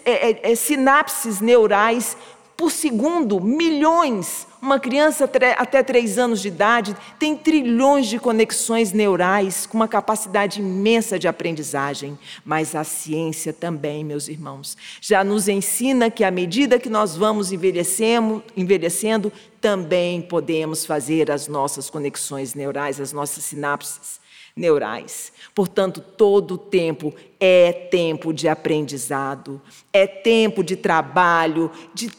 é, 0.03 0.31
é, 0.31 0.51
é, 0.51 0.55
sinapses 0.55 1.39
neurais 1.39 2.17
por 2.57 2.69
segundo, 2.69 3.39
milhões. 3.39 4.45
Uma 4.61 4.79
criança 4.79 5.29
até 5.57 5.81
três 5.81 6.17
anos 6.17 6.41
de 6.41 6.49
idade 6.49 6.95
tem 7.17 7.35
trilhões 7.35 8.07
de 8.07 8.19
conexões 8.19 8.91
neurais, 8.91 9.65
com 9.65 9.77
uma 9.77 9.87
capacidade 9.87 10.59
imensa 10.59 11.17
de 11.17 11.27
aprendizagem. 11.27 12.17
Mas 12.45 12.75
a 12.75 12.83
ciência 12.83 13.51
também, 13.51 14.03
meus 14.03 14.27
irmãos, 14.27 14.77
já 15.01 15.23
nos 15.23 15.47
ensina 15.47 16.11
que 16.11 16.23
à 16.23 16.29
medida 16.29 16.77
que 16.77 16.89
nós 16.89 17.15
vamos 17.15 17.51
envelhecendo, 17.51 18.43
envelhecendo 18.55 19.31
também 19.59 20.21
podemos 20.21 20.85
fazer 20.85 21.31
as 21.31 21.47
nossas 21.47 21.89
conexões 21.89 22.53
neurais, 22.53 22.99
as 22.99 23.11
nossas 23.11 23.45
sinapses 23.45 24.22
neurais. 24.55 25.31
Portanto, 25.53 26.01
todo 26.01 26.57
tempo 26.57 27.13
é 27.39 27.71
tempo 27.71 28.33
de 28.33 28.47
aprendizado, 28.47 29.61
é 29.91 30.05
tempo 30.05 30.63
de 30.63 30.75
trabalho, 30.75 31.71
de 31.93 32.11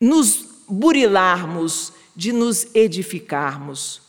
nos 0.00 0.46
burilarmos, 0.68 1.92
de 2.14 2.32
nos 2.32 2.74
edificarmos. 2.74 4.02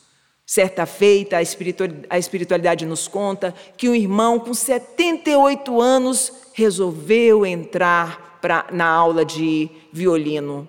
Certa 0.44 0.86
feita, 0.86 1.38
a 1.38 2.18
espiritualidade 2.18 2.86
nos 2.86 3.08
conta 3.08 3.52
que 3.76 3.88
um 3.88 3.94
irmão 3.94 4.38
com 4.38 4.54
78 4.54 5.80
anos 5.80 6.32
resolveu 6.52 7.44
entrar 7.44 8.38
pra, 8.40 8.66
na 8.70 8.86
aula 8.86 9.24
de 9.24 9.68
violino. 9.92 10.68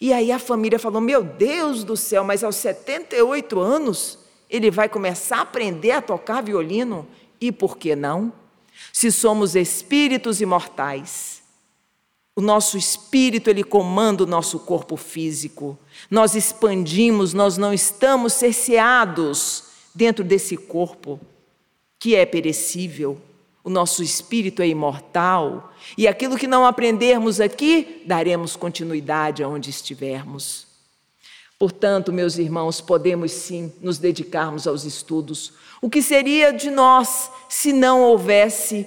E 0.00 0.12
aí 0.12 0.32
a 0.32 0.38
família 0.38 0.80
falou: 0.80 1.00
Meu 1.00 1.22
Deus 1.22 1.84
do 1.84 1.96
céu, 1.96 2.24
mas 2.24 2.42
aos 2.42 2.56
78 2.56 3.60
anos? 3.60 4.18
Ele 4.54 4.70
vai 4.70 4.88
começar 4.88 5.38
a 5.38 5.42
aprender 5.42 5.90
a 5.90 6.02
tocar 6.02 6.42
violino. 6.42 7.06
E 7.40 7.50
por 7.50 7.76
que 7.76 7.96
não? 7.96 8.32
Se 8.92 9.10
somos 9.10 9.54
espíritos 9.56 10.40
imortais, 10.40 11.42
O 12.36 12.40
nosso 12.40 12.76
espírito, 12.76 13.48
ele 13.48 13.62
comanda 13.62 14.24
o 14.24 14.26
nosso 14.26 14.58
corpo 14.58 14.96
físico. 14.96 15.78
Nós 16.10 16.34
expandimos, 16.34 17.32
nós 17.32 17.56
não 17.56 17.72
estamos 17.72 18.32
cerceados 18.32 19.66
dentro 19.94 20.24
desse 20.24 20.56
corpo 20.56 21.20
que 21.96 22.16
é 22.16 22.26
perecível. 22.26 23.20
O 23.62 23.70
nosso 23.70 24.02
espírito 24.02 24.62
é 24.62 24.66
imortal. 24.66 25.72
E 25.96 26.08
aquilo 26.08 26.36
que 26.36 26.48
não 26.48 26.66
aprendermos 26.66 27.40
aqui, 27.40 28.02
daremos 28.04 28.56
continuidade 28.56 29.42
aonde 29.44 29.70
estivermos. 29.70 30.66
Portanto, 31.64 32.12
meus 32.12 32.36
irmãos, 32.36 32.82
podemos 32.82 33.32
sim 33.32 33.72
nos 33.80 33.96
dedicarmos 33.96 34.66
aos 34.66 34.84
estudos. 34.84 35.54
O 35.80 35.88
que 35.88 36.02
seria 36.02 36.52
de 36.52 36.70
nós 36.70 37.30
se 37.48 37.72
não 37.72 38.02
houvesse 38.02 38.86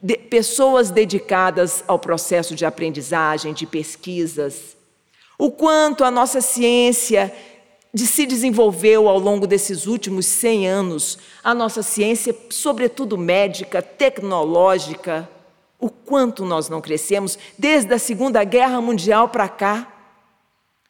de 0.00 0.16
pessoas 0.16 0.90
dedicadas 0.90 1.84
ao 1.86 1.98
processo 1.98 2.54
de 2.54 2.64
aprendizagem, 2.64 3.52
de 3.52 3.66
pesquisas? 3.66 4.78
O 5.38 5.50
quanto 5.50 6.04
a 6.04 6.10
nossa 6.10 6.40
ciência 6.40 7.30
de 7.92 8.06
se 8.06 8.24
desenvolveu 8.24 9.10
ao 9.10 9.18
longo 9.18 9.46
desses 9.46 9.86
últimos 9.86 10.24
100 10.24 10.68
anos, 10.68 11.18
a 11.44 11.52
nossa 11.52 11.82
ciência, 11.82 12.34
sobretudo 12.48 13.18
médica, 13.18 13.82
tecnológica, 13.82 15.28
o 15.78 15.90
quanto 15.90 16.46
nós 16.46 16.70
não 16.70 16.80
crescemos 16.80 17.38
desde 17.58 17.92
a 17.92 17.98
Segunda 17.98 18.42
Guerra 18.42 18.80
Mundial 18.80 19.28
para 19.28 19.50
cá. 19.50 19.92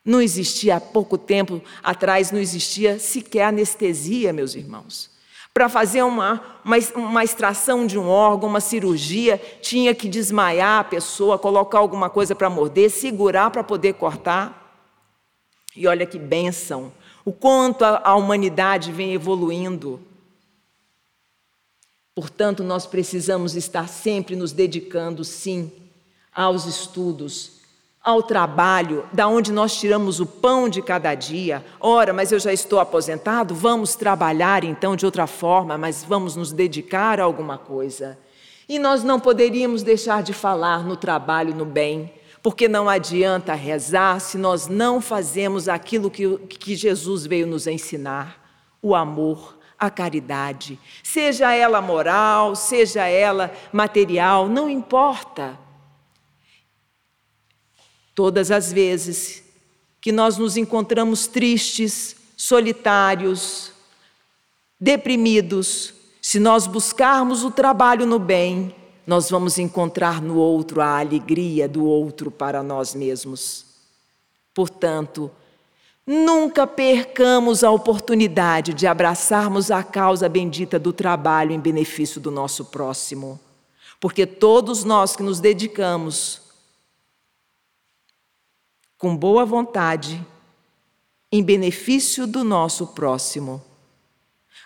Não 0.06 0.22
existia 0.22 0.76
há 0.76 0.80
pouco 0.80 1.18
tempo 1.18 1.60
atrás, 1.82 2.30
não 2.30 2.38
existia 2.38 2.96
sequer 3.00 3.46
anestesia, 3.46 4.32
meus 4.32 4.54
irmãos. 4.54 5.10
Para 5.52 5.68
fazer 5.68 6.04
uma, 6.04 6.60
uma, 6.64 6.76
uma, 6.94 7.24
extração 7.24 7.84
de 7.84 7.98
um 7.98 8.06
órgão, 8.06 8.48
uma 8.48 8.60
cirurgia, 8.60 9.36
tinha 9.60 9.92
que 9.96 10.08
desmaiar 10.08 10.78
a 10.78 10.84
pessoa, 10.84 11.40
colocar 11.40 11.78
alguma 11.78 12.08
coisa 12.08 12.36
para 12.36 12.48
morder, 12.48 12.88
segurar 12.88 13.50
para 13.50 13.64
poder 13.64 13.94
cortar. 13.94 14.80
E 15.74 15.88
olha 15.88 16.06
que 16.06 16.20
bênção, 16.20 16.92
o 17.24 17.32
quanto 17.32 17.84
a, 17.84 18.00
a 18.04 18.14
humanidade 18.14 18.92
vem 18.92 19.12
evoluindo. 19.12 20.00
Portanto, 22.14 22.62
nós 22.62 22.86
precisamos 22.86 23.56
estar 23.56 23.88
sempre 23.88 24.36
nos 24.36 24.52
dedicando, 24.52 25.24
sim, 25.24 25.72
aos 26.32 26.64
estudos, 26.64 27.55
ao 28.06 28.22
trabalho, 28.22 29.04
da 29.12 29.26
onde 29.26 29.50
nós 29.50 29.74
tiramos 29.74 30.20
o 30.20 30.26
pão 30.26 30.68
de 30.68 30.80
cada 30.80 31.12
dia. 31.12 31.64
Ora, 31.80 32.12
mas 32.12 32.30
eu 32.30 32.38
já 32.38 32.52
estou 32.52 32.78
aposentado, 32.78 33.52
vamos 33.52 33.96
trabalhar 33.96 34.62
então 34.62 34.94
de 34.94 35.04
outra 35.04 35.26
forma, 35.26 35.76
mas 35.76 36.04
vamos 36.04 36.36
nos 36.36 36.52
dedicar 36.52 37.18
a 37.18 37.24
alguma 37.24 37.58
coisa. 37.58 38.16
E 38.68 38.78
nós 38.78 39.02
não 39.02 39.18
poderíamos 39.18 39.82
deixar 39.82 40.22
de 40.22 40.32
falar 40.32 40.84
no 40.84 40.96
trabalho, 40.96 41.52
no 41.52 41.64
bem, 41.64 42.12
porque 42.44 42.68
não 42.68 42.88
adianta 42.88 43.54
rezar 43.54 44.20
se 44.20 44.38
nós 44.38 44.68
não 44.68 45.00
fazemos 45.00 45.68
aquilo 45.68 46.08
que, 46.08 46.38
que 46.38 46.76
Jesus 46.76 47.26
veio 47.26 47.44
nos 47.44 47.66
ensinar: 47.66 48.40
o 48.80 48.94
amor, 48.94 49.58
a 49.76 49.90
caridade, 49.90 50.78
seja 51.02 51.52
ela 51.52 51.80
moral, 51.82 52.54
seja 52.54 53.04
ela 53.04 53.52
material, 53.72 54.48
não 54.48 54.70
importa. 54.70 55.65
Todas 58.16 58.50
as 58.50 58.72
vezes 58.72 59.44
que 60.00 60.10
nós 60.10 60.38
nos 60.38 60.56
encontramos 60.56 61.26
tristes, 61.26 62.16
solitários, 62.34 63.72
deprimidos, 64.80 65.92
se 66.22 66.40
nós 66.40 66.66
buscarmos 66.66 67.44
o 67.44 67.50
trabalho 67.50 68.06
no 68.06 68.18
bem, 68.18 68.74
nós 69.06 69.28
vamos 69.28 69.58
encontrar 69.58 70.22
no 70.22 70.38
outro 70.38 70.80
a 70.80 70.98
alegria 70.98 71.68
do 71.68 71.84
outro 71.84 72.30
para 72.30 72.62
nós 72.62 72.94
mesmos. 72.94 73.66
Portanto, 74.54 75.30
nunca 76.06 76.66
percamos 76.66 77.62
a 77.62 77.70
oportunidade 77.70 78.72
de 78.72 78.86
abraçarmos 78.86 79.70
a 79.70 79.82
causa 79.82 80.26
bendita 80.26 80.78
do 80.78 80.90
trabalho 80.90 81.52
em 81.52 81.60
benefício 81.60 82.18
do 82.18 82.30
nosso 82.30 82.64
próximo, 82.64 83.38
porque 84.00 84.24
todos 84.24 84.84
nós 84.84 85.14
que 85.14 85.22
nos 85.22 85.38
dedicamos 85.38 86.45
com 88.98 89.16
boa 89.16 89.44
vontade, 89.44 90.24
em 91.30 91.42
benefício 91.42 92.26
do 92.26 92.42
nosso 92.42 92.88
próximo. 92.88 93.62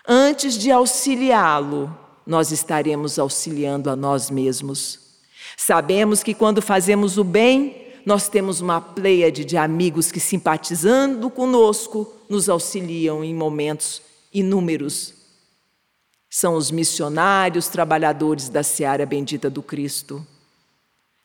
Antes 0.07 0.57
de 0.57 0.71
auxiliá-lo, 0.71 1.95
nós 2.25 2.51
estaremos 2.51 3.19
auxiliando 3.19 3.89
a 3.89 3.95
nós 3.95 4.29
mesmos. 4.29 4.99
Sabemos 5.57 6.23
que 6.23 6.33
quando 6.33 6.61
fazemos 6.61 7.17
o 7.17 7.23
bem, 7.23 7.87
nós 8.05 8.27
temos 8.27 8.61
uma 8.61 8.81
pleiade 8.81 9.45
de 9.45 9.57
amigos 9.57 10.11
que, 10.11 10.19
simpatizando 10.19 11.29
conosco, 11.29 12.11
nos 12.29 12.49
auxiliam 12.49 13.23
em 13.23 13.35
momentos 13.35 14.01
inúmeros. 14.33 15.13
São 16.29 16.55
os 16.55 16.71
missionários, 16.71 17.67
trabalhadores 17.67 18.49
da 18.49 18.63
seara 18.63 19.05
bendita 19.05 19.49
do 19.49 19.61
Cristo. 19.61 20.25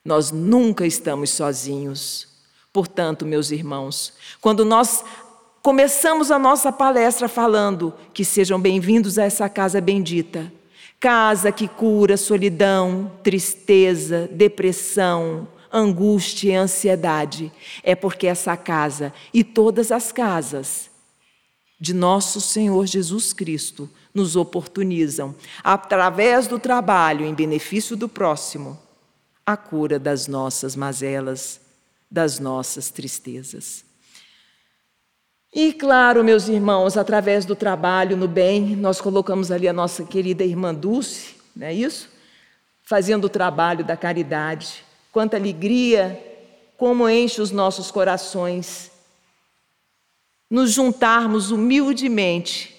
Nós 0.05 0.31
nunca 0.31 0.87
estamos 0.87 1.31
sozinhos. 1.31 2.36
Portanto, 2.77 3.25
meus 3.25 3.51
irmãos, 3.51 4.13
quando 4.39 4.63
nós 4.63 5.03
começamos 5.63 6.31
a 6.31 6.39
nossa 6.39 6.71
palestra 6.71 7.27
falando 7.27 7.95
que 8.13 8.23
sejam 8.23 8.61
bem-vindos 8.61 9.19
a 9.19 9.25
essa 9.25 9.49
casa 9.49 9.81
bendita, 9.81 10.53
casa 11.01 11.51
que 11.51 11.69
cura 11.69 12.19
solidão, 12.19 13.11
tristeza, 13.23 14.29
depressão, 14.31 15.49
angústia 15.73 16.51
e 16.51 16.55
ansiedade, 16.55 17.51
é 17.83 17.95
porque 17.95 18.27
essa 18.27 18.55
casa 18.59 19.11
e 19.33 19.43
todas 19.43 19.91
as 19.91 20.13
casas 20.13 20.91
de 21.81 21.95
nosso 21.95 22.43
Senhor 22.43 22.85
Jesus 22.85 23.33
Cristo 23.33 23.89
nos 24.13 24.37
oportunizam, 24.37 25.35
através 25.65 26.47
do 26.47 26.59
trabalho 26.59 27.25
em 27.25 27.33
benefício 27.33 27.97
do 27.97 28.07
próximo, 28.07 28.79
a 29.47 29.57
cura 29.57 29.99
das 29.99 30.27
nossas 30.27 30.77
mazelas 30.77 31.65
das 32.11 32.39
nossas 32.39 32.91
tristezas. 32.91 33.85
E 35.55 35.73
claro, 35.73 36.23
meus 36.23 36.49
irmãos, 36.49 36.97
através 36.97 37.45
do 37.45 37.57
trabalho 37.57 38.17
no 38.17 38.29
bem, 38.29 38.77
nós 38.77 39.01
colocamos 39.01 39.51
ali 39.51 39.67
a 39.67 39.73
nossa 39.73 40.05
querida 40.05 40.45
irmã 40.45 40.75
Dulce, 40.75 41.35
não 41.55 41.67
é 41.67 41.73
isso? 41.73 42.11
Fazendo 42.83 43.25
o 43.25 43.31
trabalho 43.31 43.85
da 43.85 43.97
caridade. 43.97 44.85
Quanta 45.11 45.37
alegria, 45.37 46.23
como 46.77 47.09
enche 47.09 47.41
os 47.41 47.51
nossos 47.51 47.91
corações. 47.91 48.91
Nos 50.51 50.73
juntarmos 50.73 51.51
humildemente 51.51 52.77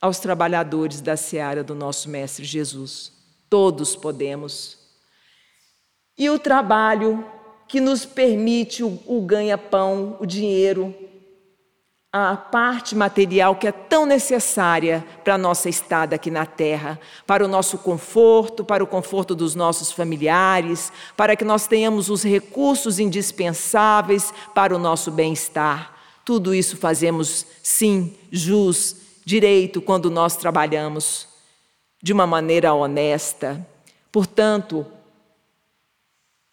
aos 0.00 0.18
trabalhadores 0.18 1.00
da 1.00 1.16
seara 1.16 1.64
do 1.64 1.74
nosso 1.74 2.08
Mestre 2.08 2.44
Jesus. 2.44 3.12
Todos 3.50 3.96
podemos. 3.96 4.78
E 6.16 6.30
o 6.30 6.38
trabalho 6.38 7.24
que 7.70 7.80
nos 7.80 8.04
permite 8.04 8.82
o, 8.82 8.98
o 9.06 9.20
ganha-pão, 9.20 10.16
o 10.18 10.26
dinheiro, 10.26 10.92
a 12.12 12.36
parte 12.36 12.96
material 12.96 13.54
que 13.54 13.68
é 13.68 13.70
tão 13.70 14.04
necessária 14.04 15.06
para 15.22 15.34
a 15.34 15.38
nossa 15.38 15.68
estada 15.68 16.16
aqui 16.16 16.32
na 16.32 16.44
terra, 16.44 16.98
para 17.24 17.44
o 17.44 17.48
nosso 17.48 17.78
conforto, 17.78 18.64
para 18.64 18.82
o 18.82 18.88
conforto 18.88 19.36
dos 19.36 19.54
nossos 19.54 19.92
familiares, 19.92 20.92
para 21.16 21.36
que 21.36 21.44
nós 21.44 21.68
tenhamos 21.68 22.10
os 22.10 22.24
recursos 22.24 22.98
indispensáveis 22.98 24.34
para 24.52 24.74
o 24.74 24.78
nosso 24.78 25.12
bem-estar. 25.12 25.94
Tudo 26.24 26.52
isso 26.52 26.76
fazemos, 26.76 27.46
sim, 27.62 28.16
jus, 28.32 28.96
direito, 29.24 29.80
quando 29.80 30.10
nós 30.10 30.34
trabalhamos 30.36 31.28
de 32.02 32.12
uma 32.12 32.26
maneira 32.26 32.74
honesta. 32.74 33.64
Portanto, 34.10 34.84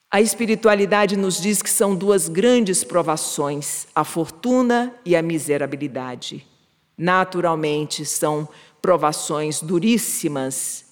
a 0.10 0.22
espiritualidade 0.22 1.18
nos 1.18 1.42
diz 1.42 1.62
que 1.62 1.70
são 1.70 1.94
duas 1.94 2.30
grandes 2.30 2.84
provações, 2.84 3.88
a 3.94 4.06
fortuna 4.06 4.94
e 5.04 5.16
a 5.16 5.22
miserabilidade. 5.22 6.48
Naturalmente, 6.98 8.06
são 8.06 8.48
provações 8.82 9.62
duríssimas, 9.62 10.86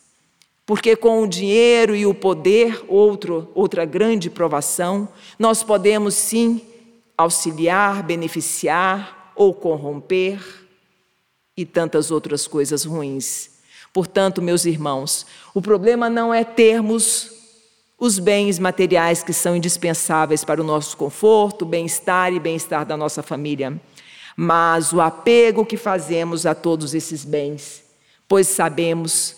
porque 0.65 0.97
com 0.97 1.23
o 1.23 1.27
dinheiro 1.27 1.95
e 1.95 2.05
o 2.05 2.13
poder, 2.13 2.83
outro, 2.89 3.49
outra 3.55 3.85
grande 3.85 4.29
provação, 4.29 5.07
nós 5.39 5.63
podemos 5.63 6.13
sim 6.13 6.61
auxiliar, 7.17 8.03
beneficiar 8.03 9.31
ou 9.33 9.53
corromper 9.53 10.43
e 11.55 11.65
tantas 11.65 12.11
outras 12.11 12.47
coisas 12.47 12.83
ruins. 12.83 13.51
Portanto, 13.93 14.41
meus 14.41 14.65
irmãos, 14.65 15.25
o 15.53 15.61
problema 15.61 16.09
não 16.09 16.33
é 16.33 16.43
termos 16.43 17.34
os 17.97 18.19
bens 18.19 18.59
materiais 18.59 19.23
que 19.23 19.33
são 19.33 19.55
indispensáveis 19.55 20.43
para 20.43 20.61
o 20.61 20.65
nosso 20.65 20.97
conforto, 20.97 21.65
bem-estar 21.65 22.33
e 22.33 22.39
bem-estar 22.39 22.85
da 22.85 22.97
nossa 22.97 23.23
família, 23.23 23.79
mas 24.35 24.91
o 24.91 24.99
apego 24.99 25.65
que 25.65 25.77
fazemos 25.77 26.45
a 26.45 26.53
todos 26.53 26.93
esses 26.93 27.23
bens, 27.23 27.83
pois 28.27 28.47
sabemos 28.47 29.37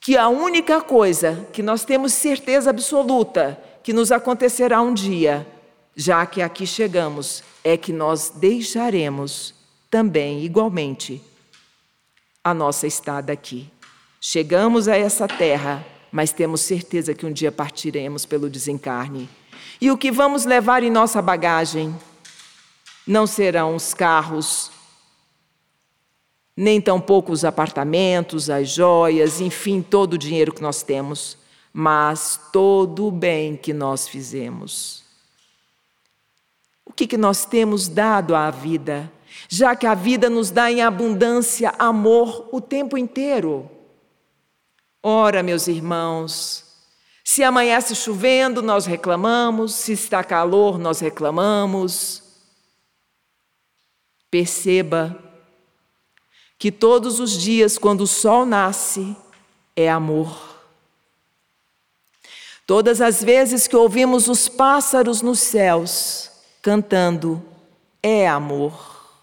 que 0.00 0.18
a 0.18 0.28
única 0.28 0.82
coisa 0.82 1.48
que 1.52 1.62
nós 1.62 1.84
temos 1.84 2.12
certeza 2.12 2.68
absoluta 2.68 3.58
que 3.82 3.92
nos 3.92 4.12
acontecerá 4.12 4.82
um 4.82 4.92
dia, 4.92 5.46
já 5.96 6.26
que 6.26 6.42
aqui 6.42 6.66
chegamos, 6.66 7.42
é 7.62 7.76
que 7.76 7.92
nós 7.92 8.30
deixaremos 8.36 9.54
também, 9.90 10.44
igualmente, 10.44 11.22
a 12.42 12.52
nossa 12.52 12.86
estada 12.86 13.32
aqui. 13.32 13.70
Chegamos 14.20 14.88
a 14.88 14.96
essa 14.96 15.26
terra, 15.26 15.86
mas 16.14 16.32
temos 16.32 16.60
certeza 16.60 17.12
que 17.12 17.26
um 17.26 17.32
dia 17.32 17.50
partiremos 17.50 18.24
pelo 18.24 18.48
desencarne. 18.48 19.28
E 19.80 19.90
o 19.90 19.98
que 19.98 20.12
vamos 20.12 20.44
levar 20.44 20.84
em 20.84 20.88
nossa 20.88 21.20
bagagem 21.20 21.92
não 23.04 23.26
serão 23.26 23.74
os 23.74 23.92
carros, 23.92 24.70
nem 26.56 26.80
tampouco 26.80 27.32
os 27.32 27.44
apartamentos, 27.44 28.48
as 28.48 28.68
joias, 28.68 29.40
enfim, 29.40 29.82
todo 29.82 30.12
o 30.12 30.18
dinheiro 30.18 30.54
que 30.54 30.62
nós 30.62 30.84
temos, 30.84 31.36
mas 31.72 32.38
todo 32.52 33.08
o 33.08 33.10
bem 33.10 33.56
que 33.56 33.72
nós 33.72 34.06
fizemos. 34.06 35.02
O 36.84 36.92
que, 36.92 37.08
que 37.08 37.16
nós 37.16 37.44
temos 37.44 37.88
dado 37.88 38.36
à 38.36 38.52
vida, 38.52 39.10
já 39.48 39.74
que 39.74 39.84
a 39.84 39.96
vida 39.96 40.30
nos 40.30 40.52
dá 40.52 40.70
em 40.70 40.80
abundância 40.80 41.74
amor 41.76 42.48
o 42.52 42.60
tempo 42.60 42.96
inteiro? 42.96 43.68
Ora, 45.06 45.42
meus 45.42 45.68
irmãos, 45.68 46.64
se 47.22 47.42
amanhece 47.44 47.94
chovendo, 47.94 48.62
nós 48.62 48.86
reclamamos, 48.86 49.74
se 49.74 49.92
está 49.92 50.24
calor, 50.24 50.78
nós 50.78 50.98
reclamamos. 50.98 52.22
Perceba 54.30 55.14
que 56.58 56.72
todos 56.72 57.20
os 57.20 57.32
dias, 57.32 57.76
quando 57.76 58.00
o 58.00 58.06
sol 58.06 58.46
nasce, 58.46 59.14
é 59.76 59.90
amor. 59.90 60.58
Todas 62.66 63.02
as 63.02 63.22
vezes 63.22 63.68
que 63.68 63.76
ouvimos 63.76 64.26
os 64.26 64.48
pássaros 64.48 65.20
nos 65.20 65.38
céus 65.38 66.30
cantando, 66.62 67.46
é 68.02 68.26
amor. 68.26 69.20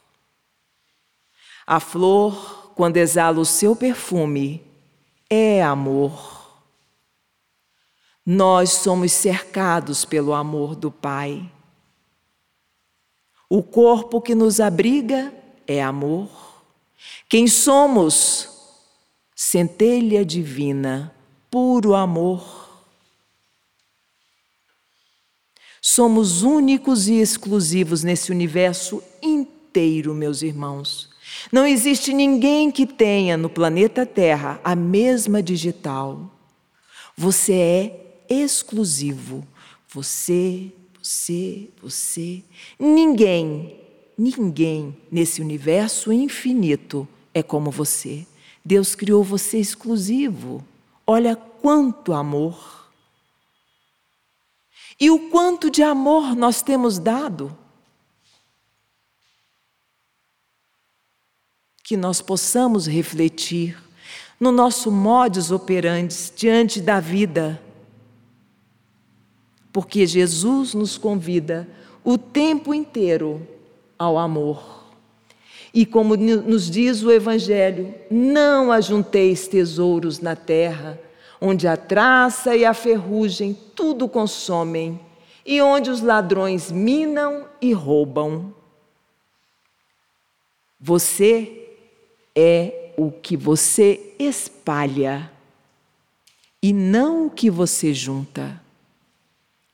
A 1.65 1.79
flor, 1.79 2.71
quando 2.75 2.97
exala 2.97 3.39
o 3.39 3.45
seu 3.45 3.75
perfume, 3.75 4.69
é 5.33 5.63
amor. 5.63 6.41
Nós 8.25 8.71
somos 8.71 9.13
cercados 9.13 10.03
pelo 10.03 10.33
amor 10.33 10.75
do 10.75 10.91
Pai. 10.91 11.49
O 13.49 13.63
corpo 13.63 14.21
que 14.21 14.35
nos 14.35 14.59
abriga 14.59 15.33
é 15.65 15.81
amor. 15.81 16.29
Quem 17.29 17.47
somos? 17.47 18.49
Centelha 19.33 20.25
divina, 20.25 21.15
puro 21.49 21.95
amor. 21.95 22.69
Somos 25.81 26.43
únicos 26.43 27.07
e 27.07 27.15
exclusivos 27.15 28.03
nesse 28.03 28.31
universo 28.31 29.01
inteiro, 29.21 30.13
meus 30.13 30.41
irmãos. 30.41 31.10
Não 31.49 31.65
existe 31.65 32.13
ninguém 32.13 32.69
que 32.69 32.85
tenha 32.85 33.37
no 33.37 33.49
planeta 33.49 34.05
Terra 34.05 34.59
a 34.63 34.75
mesma 34.75 35.41
digital. 35.41 36.29
Você 37.15 37.53
é 37.53 38.25
exclusivo. 38.29 39.47
Você, 39.93 40.71
você, 41.01 41.69
você. 41.81 42.43
Ninguém, 42.79 43.79
ninguém 44.17 44.97
nesse 45.11 45.41
universo 45.41 46.11
infinito 46.11 47.07
é 47.33 47.41
como 47.41 47.71
você. 47.71 48.25
Deus 48.63 48.95
criou 48.95 49.23
você 49.23 49.57
exclusivo. 49.57 50.63
Olha 51.05 51.35
quanto 51.35 52.13
amor. 52.13 52.89
E 54.99 55.09
o 55.09 55.29
quanto 55.29 55.71
de 55.71 55.81
amor 55.81 56.35
nós 56.35 56.61
temos 56.61 56.99
dado. 56.99 57.57
Que 61.91 61.97
nós 61.97 62.21
possamos 62.21 62.87
refletir 62.87 63.77
no 64.39 64.49
nosso 64.49 64.89
modus 64.89 65.51
operandi 65.51 66.15
diante 66.33 66.79
da 66.79 67.01
vida. 67.01 67.61
Porque 69.73 70.07
Jesus 70.07 70.73
nos 70.73 70.97
convida 70.97 71.67
o 72.01 72.17
tempo 72.17 72.73
inteiro 72.73 73.45
ao 73.99 74.17
amor. 74.17 74.85
E 75.73 75.85
como 75.85 76.15
nos 76.15 76.71
diz 76.71 77.03
o 77.03 77.11
Evangelho, 77.11 77.93
não 78.09 78.71
ajunteis 78.71 79.49
tesouros 79.49 80.21
na 80.21 80.33
terra, 80.33 80.97
onde 81.41 81.67
a 81.67 81.75
traça 81.75 82.55
e 82.55 82.63
a 82.63 82.73
ferrugem 82.73 83.53
tudo 83.75 84.07
consomem, 84.07 84.97
e 85.45 85.61
onde 85.61 85.89
os 85.89 86.01
ladrões 86.01 86.71
minam 86.71 87.47
e 87.61 87.73
roubam. 87.73 88.53
Você 90.79 91.60
é 92.35 92.93
o 92.97 93.11
que 93.11 93.35
você 93.35 94.13
espalha 94.19 95.31
e 96.61 96.71
não 96.71 97.27
o 97.27 97.29
que 97.29 97.49
você 97.49 97.93
junta. 97.93 98.61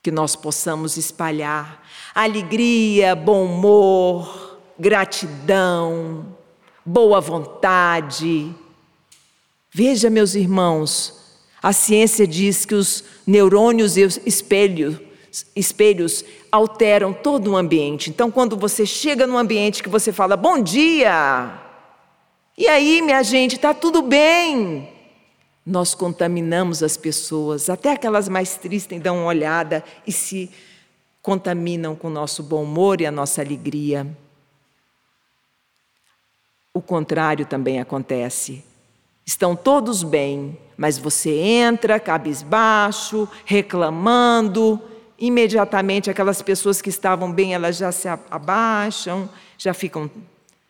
Que 0.02 0.12
nós 0.12 0.36
possamos 0.36 0.96
espalhar 0.96 1.84
alegria, 2.16 3.14
bom 3.16 3.46
humor, 3.46 4.60
gratidão, 4.80 6.26
boa 6.86 7.20
vontade. 7.20 8.54
Veja, 9.70 10.10
meus 10.10 10.34
irmãos, 10.34 11.40
a 11.62 11.74
ciência 11.74 12.26
diz 12.26 12.66
que 12.66 12.74
os 12.74 13.04
neurônios 13.26 13.98
e 13.98 14.04
os 14.04 14.20
espelhos, 14.26 14.98
espelhos 15.56 16.24
alteram 16.50 17.12
todo 17.12 17.52
o 17.52 17.58
ambiente. 17.58 18.10
Então, 18.10 18.32
quando 18.32 18.56
você 18.56 18.86
chega 18.86 19.28
num 19.28 19.38
ambiente 19.38 19.84
que 19.84 19.90
você 19.90 20.14
fala 20.14 20.38
bom 20.38 20.62
dia, 20.62 21.67
e 22.58 22.68
aí, 22.68 23.02
minha 23.02 23.22
gente, 23.22 23.56
está 23.56 23.74
tudo 23.74 24.02
bem. 24.02 24.90
Nós 25.66 25.94
contaminamos 25.94 26.82
as 26.82 26.98
pessoas, 26.98 27.70
até 27.70 27.92
aquelas 27.92 28.28
mais 28.28 28.56
tristes 28.56 29.00
dão 29.00 29.18
uma 29.18 29.28
olhada 29.28 29.84
e 30.08 30.12
se 30.12 30.50
contaminam 31.22 31.96
com 31.96 32.08
o 32.08 32.12
nosso 32.12 32.42
bom 32.42 32.64
humor 32.64 33.02
e 33.02 33.06
a 33.06 33.12
nossa 33.12 33.42
alegria. 33.42 34.08
O 36.74 36.82
contrário 36.82 37.46
também 37.46 37.80
acontece. 37.80 38.64
Estão 39.26 39.56
todos 39.56 40.04
bem, 40.04 40.58
mas 40.78 40.98
você 40.98 41.32
entra 41.32 42.00
cabisbaixo, 42.00 43.28
reclamando, 43.46 44.82
imediatamente 45.20 46.10
aquelas 46.10 46.42
pessoas 46.42 46.82
que 46.82 46.90
estavam 46.90 47.32
bem, 47.32 47.54
elas 47.54 47.78
já 47.78 47.92
se 47.92 48.08
abaixam, 48.08 49.30
já 49.58 49.74
ficam 49.74 50.10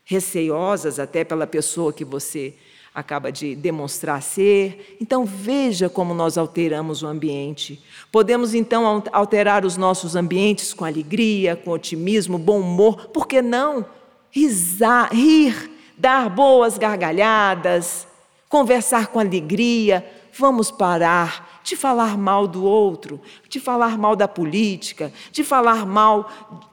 receiosas 0.07 0.97
até 0.97 1.23
pela 1.23 1.45
pessoa 1.45 1.93
que 1.93 2.03
você 2.03 2.55
acaba 2.95 3.31
de 3.31 3.55
demonstrar 3.55 4.23
ser. 4.23 4.97
Então 4.99 5.23
veja 5.23 5.87
como 5.87 6.15
nós 6.15 6.35
alteramos 6.35 7.03
o 7.03 7.07
ambiente. 7.07 7.79
Podemos 8.11 8.55
então 8.55 9.03
alterar 9.11 9.63
os 9.63 9.77
nossos 9.77 10.15
ambientes 10.15 10.73
com 10.73 10.83
alegria, 10.83 11.55
com 11.55 11.69
otimismo, 11.69 12.39
bom 12.39 12.61
humor, 12.61 13.09
por 13.09 13.27
que 13.27 13.41
não? 13.41 13.85
Risar, 14.31 15.13
rir 15.13 15.77
dar 15.97 16.29
boas 16.29 16.77
gargalhadas, 16.77 18.07
conversar 18.47 19.07
com 19.07 19.19
alegria. 19.19 20.05
Vamos 20.37 20.69
parar 20.69 21.59
de 21.63 21.75
falar 21.75 22.17
mal 22.17 22.47
do 22.47 22.63
outro, 22.63 23.19
de 23.49 23.59
falar 23.59 23.97
mal 23.97 24.15
da 24.15 24.27
política, 24.27 25.11
de 25.31 25.43
falar 25.43 25.85
mal 25.85 26.29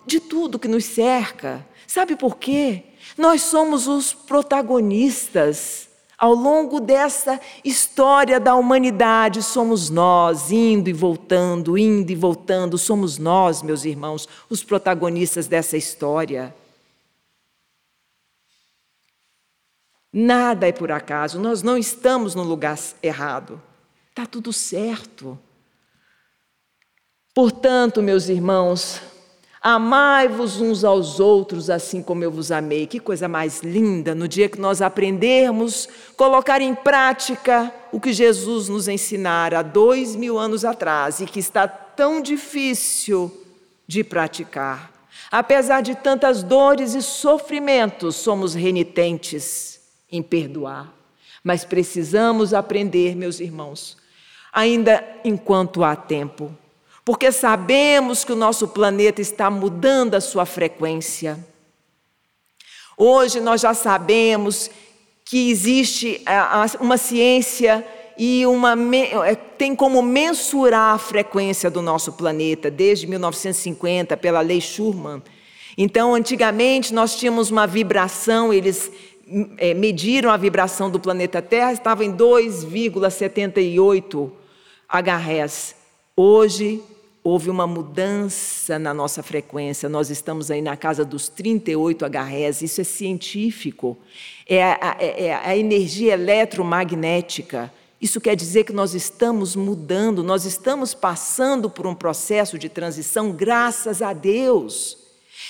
de 0.07 0.21
tudo 0.21 0.59
que 0.59 0.69
nos 0.69 0.85
cerca. 0.85 1.67
Sabe 1.87 2.15
por 2.15 2.37
quê? 2.37 2.85
Nós 3.17 3.43
somos 3.43 3.87
os 3.87 4.13
protagonistas. 4.13 5.89
Ao 6.17 6.33
longo 6.33 6.81
dessa 6.81 7.41
história 7.65 8.39
da 8.39 8.55
humanidade, 8.55 9.43
somos 9.43 9.91
nós, 9.91 10.51
indo 10.51 10.89
e 10.89 10.93
voltando, 10.93 11.77
indo 11.77 12.11
e 12.11 12.15
voltando, 12.15 12.79
somos 12.79 13.19
nós, 13.19 13.63
meus 13.63 13.85
irmãos, 13.85 14.29
os 14.49 14.63
protagonistas 14.63 15.47
dessa 15.47 15.77
história. 15.77 16.55
Nada 20.13 20.69
é 20.69 20.73
por 20.73 20.93
acaso, 20.93 21.41
nós 21.41 21.63
não 21.63 21.77
estamos 21.77 22.37
no 22.37 22.45
lugar 22.45 22.79
errado. 23.03 23.61
Está 24.11 24.25
tudo 24.25 24.53
certo. 24.53 25.37
Portanto, 27.35 28.01
meus 28.01 28.29
irmãos, 28.29 29.01
amai-vos 29.65 30.61
uns 30.61 30.85
aos 30.85 31.19
outros 31.19 31.71
assim 31.71 32.03
como 32.03 32.23
eu 32.23 32.31
vos 32.31 32.53
amei. 32.53 32.87
Que 32.87 33.01
coisa 33.01 33.27
mais 33.27 33.63
linda 33.63 34.15
no 34.15 34.29
dia 34.29 34.47
que 34.47 34.61
nós 34.61 34.83
aprendermos 34.83 35.89
colocar 36.19 36.61
em 36.61 36.75
prática 36.75 37.73
o 37.91 37.99
que 37.99 38.13
Jesus 38.13 38.69
nos 38.69 38.89
ensinara 38.89 39.61
há 39.61 39.63
dois 39.63 40.15
mil 40.15 40.39
anos 40.39 40.67
atrás 40.67 41.21
e 41.21 41.25
que 41.25 41.41
está 41.41 41.67
tão 41.67 42.21
difícil 42.21 43.33
de 43.87 44.05
praticar. 44.05 44.93
Apesar 45.31 45.81
de 45.81 45.95
tantas 45.95 46.43
dores 46.43 46.95
e 46.95 47.01
sofrimentos, 47.01 48.17
somos 48.17 48.53
renitentes 48.53 49.81
em 50.13 50.23
perdoar. 50.23 50.93
Mas 51.43 51.65
precisamos 51.65 52.53
aprender, 52.53 53.17
meus 53.17 53.41
irmãos, 53.41 53.97
ainda 54.53 55.03
enquanto 55.25 55.83
há 55.83 55.97
tempo. 55.97 56.55
Porque 57.05 57.31
sabemos 57.31 58.25
que 58.25 58.33
o 58.33 58.37
nosso 58.37 58.69
planeta 58.69 59.21
está 59.21 59.51
mudando 59.51 60.15
a 60.15 60.21
sua 60.21 60.47
frequência. 60.47 61.39
Hoje 62.97 63.41
nós 63.41 63.61
já 63.61 63.75
sabemos 63.75 64.71
que 65.25 65.51
existe 65.51 66.23
uma 66.81 66.97
ciência 66.97 67.85
e 68.17 68.47
uma, 68.47 68.75
é, 69.27 69.35
tem 69.35 69.75
como 69.75 70.01
mensurar 70.01 70.95
a 70.95 70.99
frequência 70.99 71.69
do 71.71 71.83
nosso 71.83 72.13
planeta 72.13 72.71
desde 72.71 73.07
1950 73.07 74.17
pela 74.17 74.41
lei 74.41 74.61
Schumann. 74.61 75.21
Então, 75.77 76.15
antigamente 76.15 76.95
nós 76.95 77.17
tínhamos 77.17 77.51
uma 77.51 77.67
vibração, 77.67 78.53
eles 78.53 78.93
é, 79.59 79.75
mediram 79.75 80.31
a 80.31 80.37
vibração 80.37 80.89
do 80.89 81.01
planeta 81.01 81.43
Terra, 81.43 81.73
estava 81.73 82.05
em 82.05 82.13
2,78 82.13 84.31
HZ. 84.89 85.75
Hoje 86.17 86.81
houve 87.25 87.49
uma 87.49 87.67
mudança 87.67 88.79
na 88.79 88.93
nossa 88.93 89.23
frequência, 89.23 89.89
nós 89.89 90.11
estamos 90.11 90.51
aí 90.51 90.61
na 90.61 90.77
casa 90.77 91.07
dos 91.07 91.27
38 91.27 92.05
HZ, 92.05 92.61
isso 92.61 92.83
é 92.83 92.85
científico, 92.85 93.97
é 94.47 94.63
a, 94.63 94.97
é, 95.01 95.25
é 95.29 95.35
a 95.35 95.57
energia 95.57 96.13
eletromagnética. 96.13 97.73
Isso 97.99 98.21
quer 98.21 98.37
dizer 98.37 98.65
que 98.65 98.75
nós 98.75 98.95
estamos 98.95 99.57
mudando, 99.57 100.23
nós 100.23 100.45
estamos 100.45 100.93
passando 100.93 101.71
por 101.71 101.87
um 101.87 101.95
processo 101.95 102.59
de 102.59 102.69
transição, 102.69 103.33
graças 103.33 104.03
a 104.03 104.13
Deus. 104.13 104.99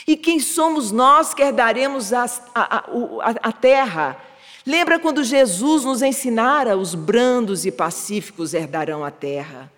E 0.07 0.17
quem 0.17 0.39
somos 0.39 0.93
nós 0.93 1.35
que 1.35 1.43
herdaremos 1.43 2.13
a, 2.13 2.25
a, 2.55 2.77
a, 2.77 3.31
a 3.43 3.53
terra? 3.53 4.17
Lembra 4.65 5.01
quando 5.01 5.25
Jesus 5.25 5.83
nos 5.85 6.03
ensinara: 6.03 6.77
os 6.77 6.95
brandos 6.95 7.67
e 7.67 7.73
pacíficos 7.73 8.55
herdarão 8.55 9.05
a 9.05 9.11
terra? 9.11 9.74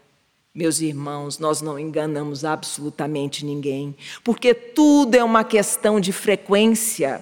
Meus 0.57 0.81
irmãos, 0.81 1.39
nós 1.39 1.61
não 1.61 1.79
enganamos 1.79 2.43
absolutamente 2.43 3.45
ninguém, 3.45 3.95
porque 4.25 4.55
tudo 4.55 5.15
é 5.15 5.23
uma 5.23 5.45
questão 5.45 6.01
de 6.01 6.15
frequência. 6.15 7.21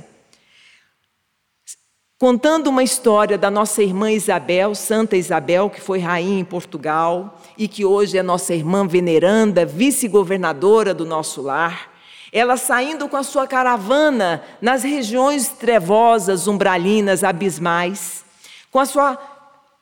Contando 2.16 2.68
uma 2.68 2.84
história 2.84 3.36
da 3.36 3.50
nossa 3.50 3.82
irmã 3.82 4.12
Isabel, 4.12 4.72
Santa 4.76 5.16
Isabel, 5.16 5.68
que 5.68 5.80
foi 5.80 5.98
rainha 5.98 6.38
em 6.38 6.44
Portugal 6.44 7.42
e 7.58 7.66
que 7.66 7.84
hoje 7.84 8.16
é 8.16 8.22
nossa 8.22 8.54
irmã 8.54 8.86
veneranda, 8.86 9.66
vice-governadora 9.66 10.94
do 10.94 11.04
nosso 11.04 11.42
lar. 11.42 11.92
Ela 12.32 12.56
saindo 12.56 13.08
com 13.08 13.16
a 13.16 13.24
sua 13.24 13.48
caravana 13.48 14.44
nas 14.62 14.84
regiões 14.84 15.48
trevosas, 15.48 16.46
umbralinas, 16.46 17.24
abismais, 17.24 18.24
com 18.70 18.78
a 18.78 18.86
sua 18.86 19.33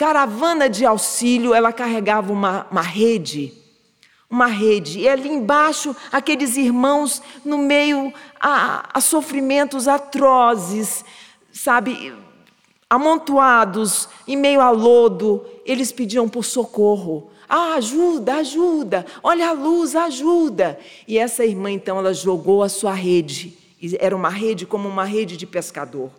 caravana 0.02 0.68
de 0.68 0.84
auxílio, 0.84 1.54
ela 1.54 1.72
carregava 1.72 2.32
uma, 2.32 2.66
uma 2.72 2.82
rede, 2.82 3.52
uma 4.28 4.46
rede, 4.46 4.98
e 4.98 5.08
ali 5.08 5.28
embaixo, 5.28 5.94
aqueles 6.10 6.56
irmãos 6.56 7.22
no 7.44 7.56
meio 7.56 8.12
a, 8.40 8.90
a 8.92 9.00
sofrimentos 9.00 9.86
atrozes, 9.86 11.04
sabe, 11.52 12.12
amontoados, 12.90 14.08
em 14.26 14.36
meio 14.36 14.60
a 14.60 14.70
lodo, 14.70 15.46
eles 15.64 15.92
pediam 15.92 16.28
por 16.28 16.44
socorro. 16.44 17.30
Ah, 17.48 17.74
ajuda, 17.74 18.38
ajuda, 18.38 19.06
olha 19.22 19.50
a 19.50 19.52
luz, 19.52 19.94
ajuda. 19.94 20.80
E 21.06 21.16
essa 21.16 21.44
irmã, 21.44 21.70
então, 21.70 22.00
ela 22.00 22.12
jogou 22.12 22.64
a 22.64 22.68
sua 22.68 22.92
rede, 22.92 23.56
era 24.00 24.16
uma 24.16 24.30
rede 24.30 24.66
como 24.66 24.88
uma 24.88 25.04
rede 25.04 25.36
de 25.36 25.46
pescador. 25.46 26.10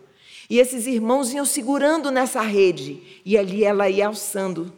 E 0.54 0.58
esses 0.60 0.86
irmãos 0.86 1.34
iam 1.34 1.44
segurando 1.44 2.12
nessa 2.12 2.40
rede, 2.40 3.02
e 3.24 3.36
ali 3.36 3.64
ela 3.64 3.90
ia 3.90 4.06
alçando, 4.06 4.72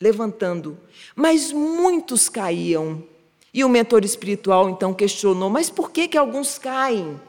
levantando. 0.00 0.78
Mas 1.14 1.52
muitos 1.52 2.30
caíam. 2.30 3.04
E 3.52 3.62
o 3.64 3.68
mentor 3.68 4.02
espiritual 4.02 4.70
então 4.70 4.94
questionou: 4.94 5.50
mas 5.50 5.68
por 5.68 5.90
que, 5.90 6.08
que 6.08 6.16
alguns 6.16 6.56
caem? 6.56 7.20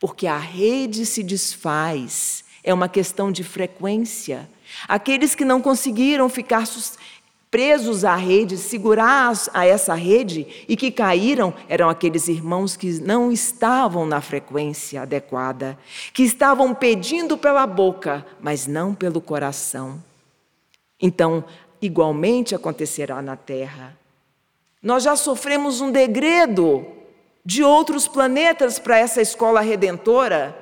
Porque 0.00 0.26
a 0.26 0.36
rede 0.36 1.06
se 1.06 1.22
desfaz, 1.22 2.44
é 2.64 2.74
uma 2.74 2.88
questão 2.88 3.30
de 3.30 3.44
frequência. 3.44 4.50
Aqueles 4.88 5.36
que 5.36 5.44
não 5.44 5.62
conseguiram 5.62 6.28
ficar 6.28 6.66
presos 7.50 8.04
à 8.04 8.14
rede, 8.14 8.56
segurar 8.56 9.32
a 9.52 9.66
essa 9.66 9.94
rede 9.94 10.46
e 10.68 10.76
que 10.76 10.90
caíram 10.90 11.52
eram 11.68 11.88
aqueles 11.88 12.28
irmãos 12.28 12.76
que 12.76 13.00
não 13.00 13.32
estavam 13.32 14.06
na 14.06 14.20
frequência 14.20 15.02
adequada, 15.02 15.76
que 16.14 16.22
estavam 16.22 16.72
pedindo 16.72 17.36
pela 17.36 17.66
boca, 17.66 18.24
mas 18.40 18.66
não 18.66 18.94
pelo 18.94 19.20
coração. 19.20 20.02
Então, 21.00 21.44
igualmente 21.82 22.54
acontecerá 22.54 23.20
na 23.20 23.34
terra. 23.36 23.98
Nós 24.82 25.02
já 25.02 25.16
sofremos 25.16 25.80
um 25.80 25.90
degredo 25.90 26.86
de 27.44 27.64
outros 27.64 28.06
planetas 28.06 28.78
para 28.78 28.98
essa 28.98 29.20
escola 29.20 29.60
redentora. 29.60 30.56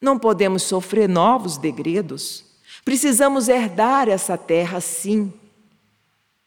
Não 0.00 0.18
podemos 0.18 0.62
sofrer 0.62 1.08
novos 1.08 1.56
degredos. 1.56 2.47
Precisamos 2.88 3.50
herdar 3.50 4.08
essa 4.08 4.38
terra, 4.38 4.80
sim. 4.80 5.30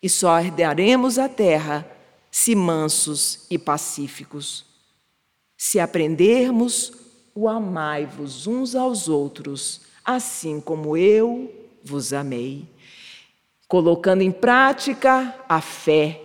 E 0.02 0.10
só 0.10 0.39
herdaremos 0.39 1.20
a 1.20 1.30
terra 1.30 1.86
se 2.32 2.56
mansos 2.56 3.46
e 3.48 3.60
pacíficos. 3.60 4.66
Se 5.56 5.80
aprendermos 5.80 6.94
o 7.36 7.48
amai-vos 7.48 8.48
uns 8.48 8.74
aos 8.74 9.08
outros, 9.08 9.82
assim 10.04 10.60
como 10.60 10.98
eu 10.98 11.54
vos 11.84 12.12
amei. 12.12 12.68
Colocando 13.68 14.24
em 14.24 14.32
prática 14.32 15.36
a 15.48 15.62
fé. 15.62 16.20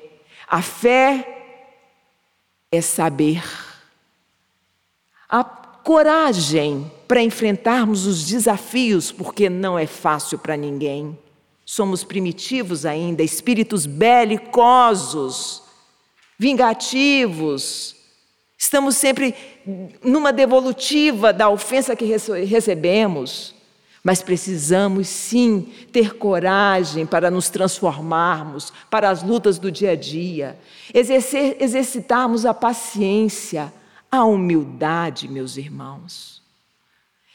A 0.48 0.62
fé 0.62 1.74
é 2.72 2.80
saber. 2.80 3.44
A 5.28 5.44
coragem 5.44 6.90
para 7.06 7.22
enfrentarmos 7.22 8.06
os 8.06 8.26
desafios, 8.26 9.12
porque 9.12 9.48
não 9.48 9.78
é 9.78 9.86
fácil 9.86 10.38
para 10.38 10.56
ninguém. 10.56 11.18
Somos 11.64 12.04
primitivos 12.04 12.86
ainda, 12.86 13.22
espíritos 13.22 13.86
belicosos, 13.86 15.62
vingativos. 16.38 17.96
Estamos 18.56 18.96
sempre 18.96 19.34
numa 20.02 20.32
devolutiva 20.32 21.32
da 21.32 21.48
ofensa 21.48 21.96
que 21.96 22.04
recebemos. 22.04 23.54
Mas 24.02 24.22
precisamos 24.22 25.08
sim 25.08 25.72
ter 25.90 26.14
coragem 26.14 27.04
para 27.04 27.28
nos 27.28 27.48
transformarmos 27.48 28.72
para 28.88 29.10
as 29.10 29.20
lutas 29.20 29.58
do 29.58 29.68
dia 29.68 29.90
a 29.90 29.96
dia, 29.96 30.56
exercer, 30.94 31.56
exercitarmos 31.58 32.46
a 32.46 32.54
paciência, 32.54 33.72
a 34.08 34.24
humildade, 34.24 35.26
meus 35.26 35.56
irmãos. 35.56 36.35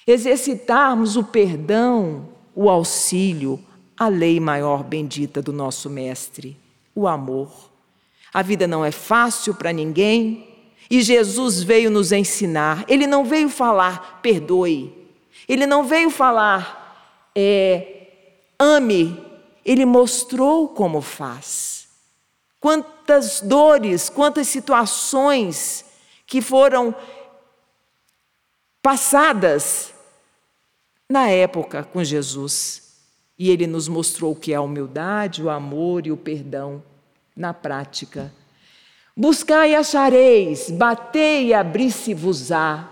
Exercitarmos 0.06 1.16
o 1.16 1.24
perdão, 1.24 2.30
o 2.56 2.70
auxílio, 2.70 3.60
a 3.98 4.08
lei 4.08 4.40
maior 4.40 4.84
bendita 4.84 5.42
do 5.42 5.54
nosso 5.54 5.90
Mestre, 5.90 6.58
o 6.96 7.08
amor. 7.08 7.70
A 8.34 8.42
vida 8.42 8.66
não 8.66 8.84
é 8.84 8.92
fácil 8.92 9.54
para 9.54 9.72
ninguém 9.72 10.48
e 10.90 11.02
Jesus 11.02 11.64
veio 11.64 11.90
nos 11.90 12.12
ensinar. 12.12 12.84
Ele 12.88 13.08
não 13.08 13.24
veio 13.24 13.48
falar, 13.48 14.20
perdoe. 14.22 14.94
Ele 15.48 15.66
não 15.66 15.84
veio 15.84 16.10
falar, 16.10 17.32
é, 17.36 18.08
ame. 18.60 19.18
Ele 19.64 19.86
mostrou 19.86 20.68
como 20.68 21.00
faz. 21.02 21.88
Quantas 22.60 23.40
dores, 23.40 24.10
quantas 24.10 24.48
situações 24.48 25.86
que 26.26 26.42
foram 26.42 26.94
passadas 28.82 29.91
na 31.12 31.30
época 31.30 31.84
com 31.84 32.04
Jesus. 32.04 32.82
E 33.38 33.50
ele 33.50 33.68
nos 33.68 33.88
mostrou 33.88 34.32
o 34.32 34.36
que 34.36 34.54
é 34.54 34.56
a 34.56 34.62
humildade, 34.62 35.44
o 35.44 35.50
amor 35.50 36.08
e 36.08 36.12
o 36.12 36.18
perdão 36.18 36.82
na 37.36 37.54
prática. 37.54 38.32
Buscai 39.16 39.72
e 39.72 39.76
achareis, 39.76 40.72
batei 40.72 41.48
e 41.48 41.54
abri-se-vos-á. 41.54 42.88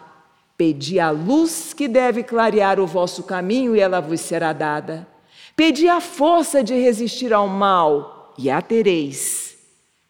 Pedi 0.57 0.99
a 0.99 1.09
luz 1.09 1.73
que 1.73 1.87
deve 1.87 2.21
clarear 2.21 2.79
o 2.79 2.85
vosso 2.85 3.23
caminho 3.23 3.75
e 3.75 3.79
ela 3.79 4.01
vos 4.01 4.19
será 4.19 4.51
dada. 4.51 5.07
Pedi 5.55 5.87
a 5.87 6.01
força 6.01 6.63
de 6.63 6.73
resistir 6.73 7.33
ao 7.33 7.47
mal 7.47 8.33
e 8.37 8.49
a 8.49 8.61
tereis. 8.61 9.57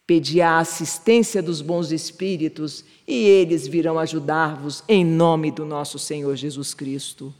Pedi 0.06 0.40
a 0.40 0.58
assistência 0.58 1.40
dos 1.40 1.60
bons 1.60 1.92
espíritos 1.92 2.84
e 3.06 3.14
eles 3.14 3.68
virão 3.68 3.98
ajudar-vos 3.98 4.82
em 4.88 5.04
nome 5.04 5.52
do 5.52 5.64
nosso 5.64 5.98
Senhor 5.98 6.34
Jesus 6.34 6.74
Cristo. 6.74 7.32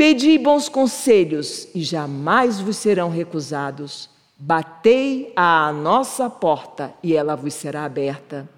Pedi 0.00 0.38
bons 0.38 0.70
conselhos 0.70 1.68
e 1.74 1.82
jamais 1.82 2.58
vos 2.58 2.78
serão 2.78 3.10
recusados. 3.10 4.08
Batei 4.38 5.30
à 5.36 5.70
nossa 5.70 6.30
porta 6.30 6.94
e 7.02 7.14
ela 7.14 7.36
vos 7.36 7.52
será 7.52 7.84
aberta. 7.84 8.48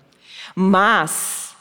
Mas 0.54 1.56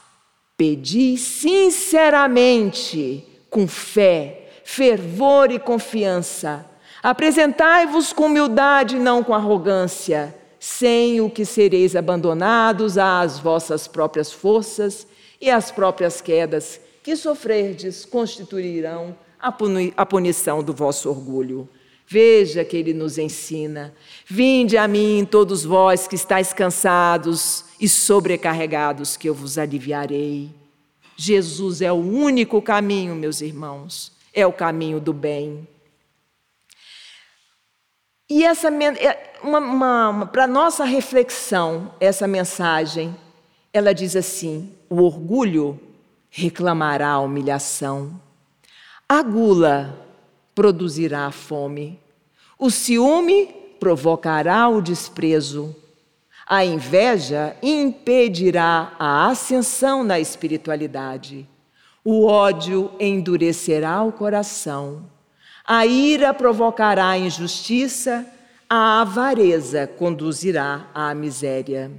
pedi 0.56 1.16
sinceramente, 1.16 3.26
com 3.50 3.66
fé, 3.66 4.46
fervor 4.62 5.50
e 5.50 5.58
confiança 5.58 6.64
Apresentai-vos 7.02 8.12
com 8.12 8.26
humildade, 8.26 8.96
não 8.96 9.24
com 9.24 9.34
arrogância, 9.34 10.32
sem 10.60 11.20
o 11.20 11.28
que 11.28 11.44
sereis 11.44 11.96
abandonados 11.96 12.96
às 12.96 13.40
vossas 13.40 13.88
próprias 13.88 14.32
forças 14.32 15.04
e 15.40 15.50
às 15.50 15.72
próprias 15.72 16.20
quedas 16.20 16.80
que 17.02 17.16
sofrerdes 17.16 18.04
constituirão 18.04 19.16
a 19.42 20.06
punição 20.06 20.62
do 20.62 20.72
vosso 20.72 21.10
orgulho. 21.10 21.68
Veja 22.06 22.64
que 22.64 22.76
ele 22.76 22.94
nos 22.94 23.18
ensina. 23.18 23.92
Vinde 24.26 24.76
a 24.76 24.86
mim, 24.86 25.26
todos 25.28 25.64
vós 25.64 26.06
que 26.06 26.14
estáis 26.14 26.52
cansados 26.52 27.64
e 27.80 27.88
sobrecarregados, 27.88 29.16
que 29.16 29.28
eu 29.28 29.34
vos 29.34 29.58
aliviarei. 29.58 30.50
Jesus 31.16 31.80
é 31.80 31.90
o 31.90 31.96
único 31.96 32.60
caminho, 32.62 33.14
meus 33.14 33.40
irmãos, 33.40 34.12
é 34.32 34.46
o 34.46 34.52
caminho 34.52 35.00
do 35.00 35.12
bem. 35.12 35.66
E 38.28 38.44
essa 38.44 38.68
é 38.68 39.32
para 40.32 40.46
nossa 40.46 40.84
reflexão, 40.84 41.94
essa 42.00 42.26
mensagem, 42.26 43.14
ela 43.72 43.92
diz 43.92 44.16
assim: 44.16 44.72
o 44.88 45.02
orgulho 45.02 45.78
reclamará 46.30 47.10
a 47.10 47.20
humilhação, 47.20 48.18
a 49.12 49.22
gula 49.22 49.94
produzirá 50.54 51.26
a 51.26 51.30
fome, 51.30 52.00
o 52.58 52.70
ciúme 52.70 53.46
provocará 53.78 54.66
o 54.70 54.80
desprezo. 54.80 55.76
A 56.46 56.64
inveja 56.64 57.54
impedirá 57.62 58.94
a 58.98 59.26
ascensão 59.26 60.02
na 60.02 60.18
espiritualidade. 60.18 61.46
O 62.02 62.24
ódio 62.24 62.90
endurecerá 62.98 64.02
o 64.02 64.12
coração. 64.12 65.04
A 65.66 65.84
ira 65.84 66.32
provocará 66.32 67.10
a 67.10 67.18
injustiça. 67.18 68.26
A 68.68 69.02
avareza 69.02 69.86
conduzirá 69.86 70.88
à 70.94 71.14
miséria. 71.14 71.92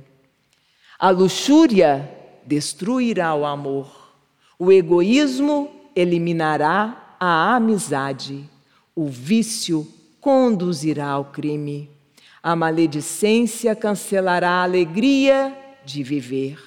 A 0.98 1.12
luxúria 1.12 2.10
destruirá 2.44 3.36
o 3.36 3.46
amor. 3.46 4.16
O 4.58 4.72
egoísmo 4.72 5.70
eliminará 5.96 7.03
a 7.26 7.56
amizade. 7.56 8.44
O 8.94 9.08
vício 9.08 9.88
conduzirá 10.20 11.08
ao 11.08 11.24
crime. 11.24 11.90
A 12.42 12.54
maledicência 12.54 13.74
cancelará 13.74 14.50
a 14.50 14.64
alegria 14.64 15.58
de 15.86 16.04
viver. 16.04 16.62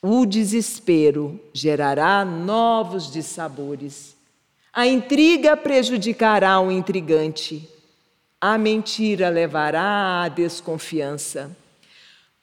O 0.00 0.24
desespero 0.24 1.38
gerará 1.52 2.24
novos 2.24 3.12
dissabores. 3.12 4.16
A 4.72 4.86
intriga 4.86 5.54
prejudicará 5.54 6.58
o 6.58 6.72
intrigante. 6.72 7.68
A 8.40 8.56
mentira 8.56 9.28
levará 9.28 10.22
à 10.22 10.28
desconfiança. 10.28 11.54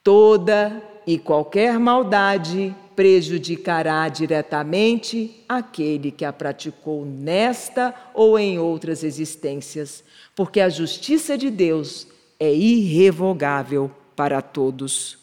Toda 0.04 0.80
e 1.08 1.18
qualquer 1.18 1.80
maldade 1.80 2.76
prejudicará 2.96 4.08
diretamente 4.10 5.44
aquele 5.48 6.12
que 6.12 6.26
a 6.26 6.34
praticou 6.34 7.06
nesta 7.06 7.94
ou 8.14 8.38
em 8.38 8.60
outras 8.60 9.04
existências, 9.04 10.04
porque 10.36 10.60
a 10.60 10.70
justiça 10.70 11.38
de 11.38 11.50
Deus 11.50 12.08
é 12.40 12.54
irrevogável 12.54 13.92
para 14.16 14.42
todos. 14.42 15.18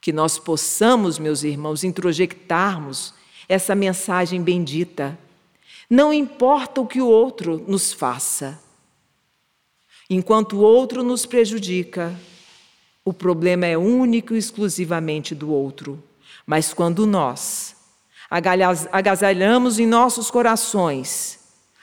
Que 0.00 0.12
nós 0.12 0.38
possamos, 0.38 1.18
meus 1.18 1.42
irmãos, 1.42 1.84
introjectarmos 1.84 3.14
essa 3.48 3.74
mensagem 3.74 4.42
bendita. 4.42 5.18
Não 5.88 6.12
importa 6.12 6.80
o 6.80 6.86
que 6.86 7.00
o 7.00 7.08
outro 7.08 7.64
nos 7.66 7.92
faça. 7.92 8.60
Enquanto 10.08 10.56
o 10.56 10.60
outro 10.60 11.02
nos 11.02 11.26
prejudica, 11.26 12.14
o 13.04 13.12
problema 13.12 13.66
é 13.66 13.76
único 13.76 14.34
e 14.34 14.38
exclusivamente 14.38 15.34
do 15.34 15.50
outro. 15.50 16.02
Mas 16.48 16.72
quando 16.72 17.06
nós 17.06 17.76
agasalhamos 18.90 19.78
em 19.78 19.86
nossos 19.86 20.30
corações 20.30 21.40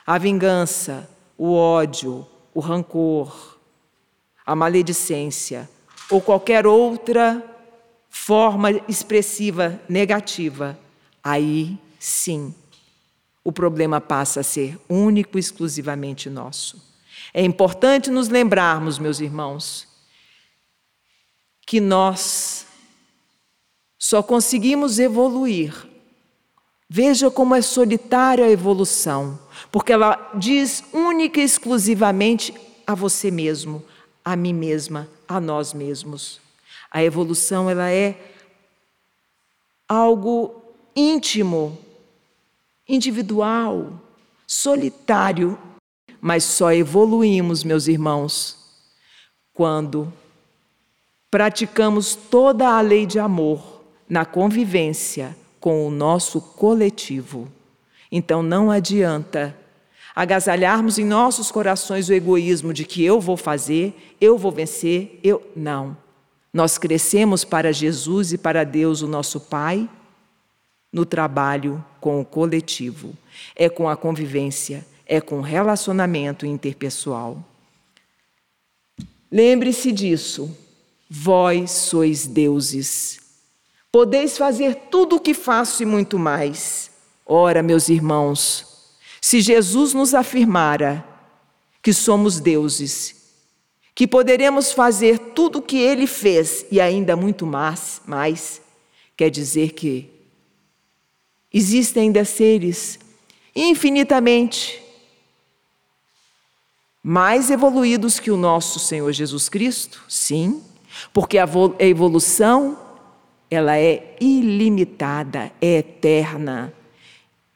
a 0.08 0.18
vingança, 0.18 1.08
o 1.38 1.54
ódio, 1.54 2.26
o 2.52 2.60
rancor, 2.60 3.60
a 4.44 4.56
maledicência 4.56 5.70
ou 6.10 6.20
qualquer 6.20 6.66
outra 6.66 7.44
forma 8.10 8.72
expressiva 8.88 9.80
negativa, 9.88 10.76
aí 11.24 11.78
sim 12.00 12.52
o 13.44 13.52
problema 13.52 14.02
passa 14.02 14.40
a 14.40 14.44
ser 14.44 14.80
único 14.90 15.38
e 15.38 15.42
exclusivamente 15.42 16.28
nosso. 16.28 16.84
É 17.32 17.44
importante 17.44 18.10
nos 18.10 18.30
lembrarmos, 18.30 18.98
meus 18.98 19.20
irmãos, 19.20 19.88
que 21.68 21.80
nós 21.80 22.66
só 23.98 24.22
conseguimos 24.22 25.00
evoluir. 25.00 25.74
Veja 26.88 27.32
como 27.32 27.56
é 27.56 27.62
solitária 27.62 28.46
a 28.46 28.50
evolução, 28.50 29.40
porque 29.72 29.92
ela 29.92 30.32
diz 30.36 30.84
única 30.94 31.40
e 31.40 31.44
exclusivamente 31.44 32.54
a 32.86 32.94
você 32.94 33.32
mesmo, 33.32 33.84
a 34.24 34.36
mim 34.36 34.54
mesma, 34.54 35.10
a 35.28 35.40
nós 35.40 35.74
mesmos. 35.74 36.40
A 36.92 37.04
evolução 37.04 37.70
ela 37.70 37.90
é 37.90 38.34
algo 39.90 40.62
íntimo, 40.96 41.78
individual, 42.88 44.00
solitário, 44.46 45.58
mas 46.22 46.44
só 46.44 46.72
evoluímos, 46.72 47.64
meus 47.64 47.88
irmãos, 47.88 48.58
quando 49.54 50.14
praticamos 51.32 52.16
toda 52.16 52.70
a 52.70 52.82
lei 52.82 53.06
de 53.06 53.20
amor 53.20 53.75
na 54.10 54.26
convivência 54.26 55.36
com 55.60 55.88
o 55.88 55.92
nosso 55.92 56.40
coletivo. 56.40 57.48
Então 58.12 58.44
não 58.44 58.70
adianta 58.70 59.56
agasalharmos 60.16 60.98
em 60.98 61.04
nossos 61.04 61.52
corações 61.52 62.08
o 62.08 62.14
egoísmo 62.14 62.74
de 62.74 62.86
que 62.86 63.04
eu 63.04 63.20
vou 63.20 63.36
fazer, 63.36 64.16
eu 64.22 64.38
vou 64.38 64.52
vencer, 64.52 65.20
eu. 65.22 65.52
Não. 65.56 65.98
Nós 66.54 66.78
crescemos 66.78 67.44
para 67.44 67.74
Jesus 67.74 68.32
e 68.32 68.38
para 68.38 68.64
Deus, 68.64 69.02
o 69.02 69.08
nosso 69.08 69.42
Pai, 69.42 69.90
no 70.92 71.06
trabalho 71.06 71.84
com 72.00 72.22
o 72.22 72.26
coletivo. 72.26 73.14
É 73.54 73.68
com 73.68 73.90
a 73.90 73.98
convivência, 73.98 74.86
é 75.06 75.20
com 75.20 75.40
o 75.40 75.42
relacionamento 75.42 76.46
interpessoal. 76.46 77.44
Lembre-se 79.30 79.92
disso. 79.92 80.58
Vós 81.10 81.72
sois 81.72 82.26
deuses. 82.26 83.25
Podeis 83.96 84.38
fazer 84.38 84.76
tudo 84.92 85.16
o 85.16 85.20
que 85.22 85.34
faço 85.34 85.82
e 85.82 85.86
muito 85.86 86.20
mais. 86.20 86.92
Ora, 87.26 87.64
meus 87.64 87.88
irmãos, 87.88 88.98
se 89.22 89.40
Jesus 89.40 89.94
nos 89.94 90.14
afirmara 90.14 91.02
que 91.82 91.94
somos 91.94 92.42
deuses, 92.42 93.16
que 93.96 94.06
poderemos 94.06 94.74
fazer 94.74 95.18
tudo 95.18 95.60
o 95.60 95.62
que 95.62 95.78
ele 95.78 96.08
fez 96.08 96.66
e 96.70 96.82
ainda 96.82 97.16
muito 97.16 97.46
mais, 97.46 98.02
mais, 98.06 98.62
quer 99.16 99.30
dizer 99.30 99.72
que 99.72 100.10
existem 101.54 102.04
ainda 102.04 102.26
seres 102.26 103.00
infinitamente 103.56 104.84
mais 107.02 107.50
evoluídos 107.50 108.20
que 108.20 108.30
o 108.30 108.36
nosso 108.36 108.78
Senhor 108.78 109.10
Jesus 109.14 109.48
Cristo? 109.48 110.04
Sim, 110.10 110.62
porque 111.14 111.38
a 111.38 111.48
evolução 111.80 112.84
ela 113.50 113.78
é 113.78 114.16
ilimitada, 114.20 115.52
é 115.62 115.78
eterna. 115.78 116.74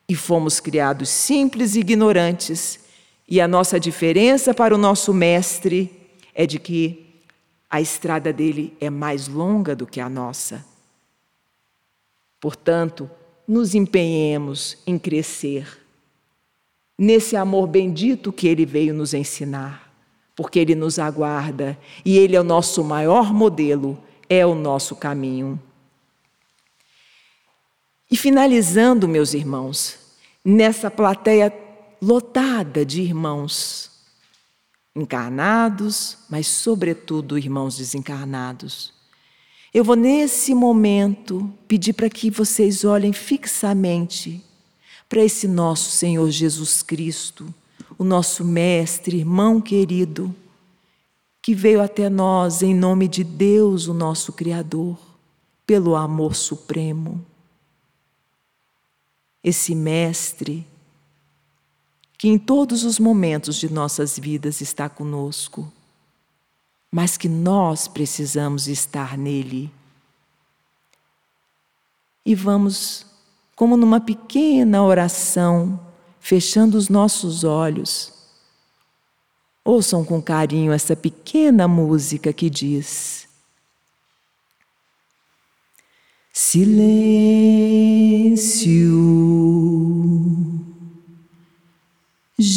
E 0.08 0.16
fomos 0.16 0.60
criados 0.60 1.10
simples 1.10 1.76
e 1.76 1.82
ignorantes, 1.82 2.80
e 3.28 3.40
a 3.40 3.48
nossa 3.48 3.80
diferença 3.80 4.54
para 4.54 4.74
o 4.74 4.78
nosso 4.78 5.14
mestre 5.14 5.92
é 6.34 6.46
de 6.48 6.58
que 6.58 7.06
a 7.70 7.80
estrada 7.80 8.34
dele 8.34 8.76
é 8.82 8.90
mais 8.90 9.28
longa 9.28 9.76
do 9.76 9.86
que 9.86 10.00
a 10.00 10.10
nossa. 10.10 10.66
Portanto, 12.40 13.10
nos 13.48 13.76
empenhemos 13.76 14.78
em 14.88 14.98
crescer 14.98 15.80
nesse 17.00 17.38
amor 17.38 17.66
bendito 17.66 18.34
que 18.34 18.46
ele 18.46 18.66
veio 18.66 18.94
nos 18.94 19.14
ensinar, 19.14 19.90
porque 20.36 20.60
ele 20.60 20.76
nos 20.76 21.00
aguarda 21.00 21.78
e 22.04 22.18
ele 22.18 22.36
é 22.36 22.42
o 22.42 22.44
nosso 22.44 22.84
maior 22.84 23.34
modelo, 23.34 23.98
é 24.30 24.46
o 24.46 24.54
nosso 24.54 24.98
caminho. 24.98 25.58
E 28.10 28.18
finalizando, 28.18 29.08
meus 29.08 29.34
irmãos, 29.34 29.98
nessa 30.44 30.90
plateia 30.90 31.54
lotada 32.02 32.86
de 32.86 33.02
irmãos 33.02 33.92
encarnados, 34.96 36.18
mas, 36.30 36.48
sobretudo, 36.48 37.38
irmãos 37.38 37.78
desencarnados. 37.78 38.94
Eu 39.74 39.84
vou, 39.84 39.96
nesse 39.96 40.54
momento, 40.56 41.52
pedir 41.68 41.94
para 41.94 42.10
que 42.10 42.32
vocês 42.32 42.84
olhem 42.84 43.14
fixamente 43.14 44.44
para 45.08 45.24
esse 45.24 45.48
nosso 45.48 45.92
Senhor 45.92 46.30
Jesus 46.30 46.82
Cristo, 46.82 47.54
o 47.98 48.04
nosso 48.04 48.44
Mestre, 48.44 49.18
irmão 49.18 49.62
querido, 49.62 50.34
que 51.42 51.54
veio 51.54 51.82
até 51.82 52.10
nós 52.10 52.62
em 52.62 52.76
nome 52.76 53.08
de 53.08 53.24
Deus, 53.24 53.88
o 53.88 53.94
nosso 53.94 54.34
Criador, 54.34 54.98
pelo 55.66 55.96
amor 55.96 56.36
supremo. 56.36 57.24
Esse 59.44 59.74
Mestre, 59.74 60.68
que 62.18 62.28
em 62.28 62.38
todos 62.38 62.84
os 62.84 63.00
momentos 63.00 63.56
de 63.56 63.72
nossas 63.72 64.20
vidas 64.20 64.60
está 64.60 64.90
conosco, 64.90 65.72
mas 66.92 67.16
que 67.16 67.30
nós 67.30 67.88
precisamos 67.88 68.68
estar 68.68 69.18
nele. 69.18 69.72
E 72.26 72.36
vamos, 72.36 73.06
como 73.56 73.78
numa 73.78 74.02
pequena 74.02 74.84
oração, 74.84 75.80
fechando 76.20 76.78
os 76.78 76.90
nossos 76.90 77.46
olhos, 77.46 78.12
ouçam 79.64 80.04
com 80.04 80.22
carinho 80.22 80.74
essa 80.74 80.96
pequena 80.96 81.68
música 81.68 82.34
que 82.34 82.50
diz: 82.50 83.28
Silêncio. 86.34 86.90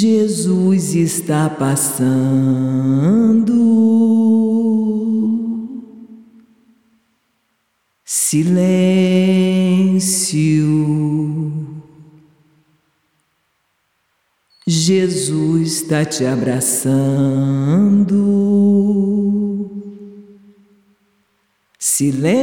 Jesus 0.03 0.97
está 0.97 1.49
passando. 1.49 1.93
Silêncio. 8.05 8.73
Jesus 14.67 15.73
está 15.83 16.05
te 16.05 16.25
abraçando. 16.25 16.91
Silêncio 21.79 22.43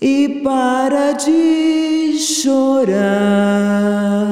e 0.00 0.40
para 0.42 1.12
de 1.12 1.81
chorar, 2.42 4.26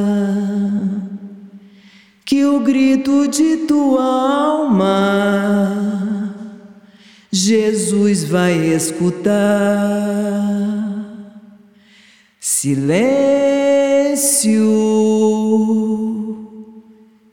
que 2.24 2.44
o 2.44 2.60
grito 2.60 3.28
de 3.28 3.58
tua 3.68 4.02
alma 4.02 5.60
Jesus 7.30 8.24
vai 8.24 8.54
escutar. 8.74 9.30
Silêncio 12.40 13.00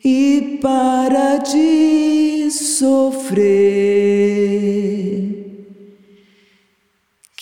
e 0.03 0.59
para 0.61 1.37
de 1.37 2.51
sofrer 2.51 4.36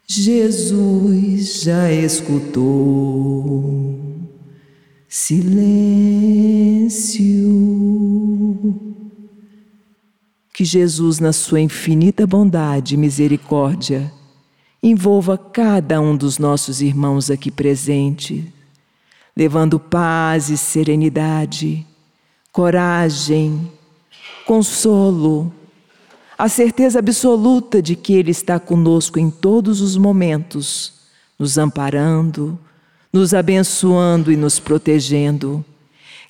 Jesus 0.07 1.63
já 1.63 1.91
escutou. 1.91 3.89
Silêncio. 5.09 5.89
Que 10.53 10.67
Jesus, 10.67 11.19
na 11.19 11.33
sua 11.33 11.63
infinita 11.63 12.27
bondade 12.27 12.93
e 12.93 12.99
misericórdia, 12.99 14.13
envolva 14.83 15.39
cada 15.39 15.99
um 15.99 16.15
dos 16.15 16.37
nossos 16.37 16.83
irmãos 16.83 17.31
aqui 17.31 17.51
presentes, 17.51 18.45
levando 19.35 19.81
paz 19.81 20.51
e 20.51 20.59
serenidade, 20.59 21.87
coragem, 22.53 23.73
consolo, 24.47 25.53
a 26.37 26.49
certeza 26.49 26.99
absoluta 26.99 27.81
de 27.81 27.95
que 27.95 28.13
Ele 28.15 28.31
está 28.31 28.59
conosco 28.59 29.19
em 29.19 29.31
todos 29.31 29.81
os 29.81 29.97
momentos, 29.97 30.95
nos 31.39 31.59
amparando, 31.59 32.59
nos 33.13 33.35
abençoando 33.35 34.33
e 34.33 34.37
nos 34.37 34.59
protegendo. 34.59 35.65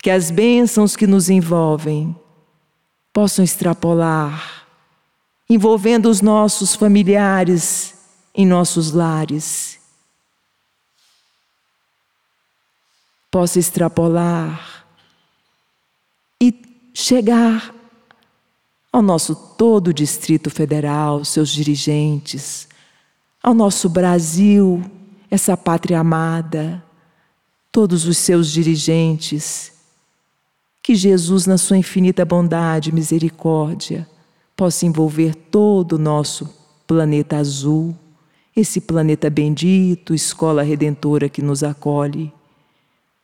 Que 0.02 0.10
as 0.10 0.30
bênçãos 0.30 0.96
que 0.96 1.06
nos 1.06 1.30
envolvem 1.30 2.14
possam 3.12 3.44
extrapolar, 3.44 4.66
envolvendo 5.48 6.10
os 6.10 6.20
nossos 6.20 6.74
familiares 6.74 7.94
em 8.34 8.46
nossos 8.46 8.92
lares. 8.92 9.78
Possa 13.30 13.58
extrapolar 13.58 14.84
e 16.40 16.54
chegar 16.92 17.72
ao 18.92 19.00
nosso 19.00 19.34
todo 19.34 19.88
o 19.88 19.94
Distrito 19.94 20.50
Federal, 20.50 21.24
seus 21.24 21.48
dirigentes, 21.48 22.68
ao 23.42 23.54
nosso 23.54 23.88
Brasil, 23.88 24.84
essa 25.30 25.56
pátria 25.56 25.98
amada, 25.98 26.84
todos 27.72 28.04
os 28.04 28.18
seus 28.18 28.50
dirigentes. 28.50 29.72
Que 30.82 30.94
Jesus, 30.94 31.46
na 31.46 31.56
sua 31.56 31.78
infinita 31.78 32.24
bondade 32.24 32.90
e 32.90 32.92
misericórdia, 32.92 34.06
possa 34.54 34.84
envolver 34.84 35.34
todo 35.34 35.94
o 35.94 35.98
nosso 35.98 36.52
planeta 36.86 37.38
azul, 37.38 37.96
esse 38.54 38.80
planeta 38.80 39.30
bendito, 39.30 40.12
escola 40.12 40.62
redentora 40.62 41.30
que 41.30 41.40
nos 41.40 41.62
acolhe. 41.62 42.30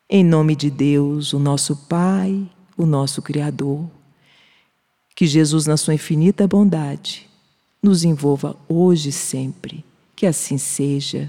Em 0.09 0.25
nome 0.25 0.57
de 0.57 0.71
Deus, 0.71 1.35
o 1.35 1.39
nosso 1.39 1.77
Pai, 1.77 2.49
o 2.77 2.87
nosso 2.87 3.21
Criador 3.21 3.98
que 5.19 5.27
Jesus, 5.27 5.67
na 5.67 5.77
sua 5.77 5.95
infinita 5.95 6.47
bondade, 6.47 7.29
nos 7.83 8.05
envolva 8.05 8.57
hoje 8.69 9.09
e 9.09 9.13
sempre. 9.13 9.85
Que 10.15 10.27
assim 10.27 10.57
seja. 10.57 11.29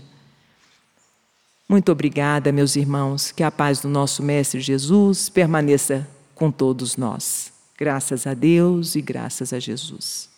Muito 1.68 1.92
obrigada, 1.92 2.52
meus 2.52 2.76
irmãos. 2.76 3.32
Que 3.32 3.42
a 3.42 3.50
paz 3.50 3.82
do 3.82 3.90
nosso 3.90 4.22
Mestre 4.22 4.62
Jesus 4.62 5.28
permaneça 5.28 6.08
com 6.36 6.52
todos 6.52 6.98
nós. 6.98 7.52
Graças 7.76 8.28
a 8.28 8.36
Deus 8.36 8.94
e 8.94 9.02
graças 9.02 9.54
a 9.54 9.60
Jesus. 9.60 10.29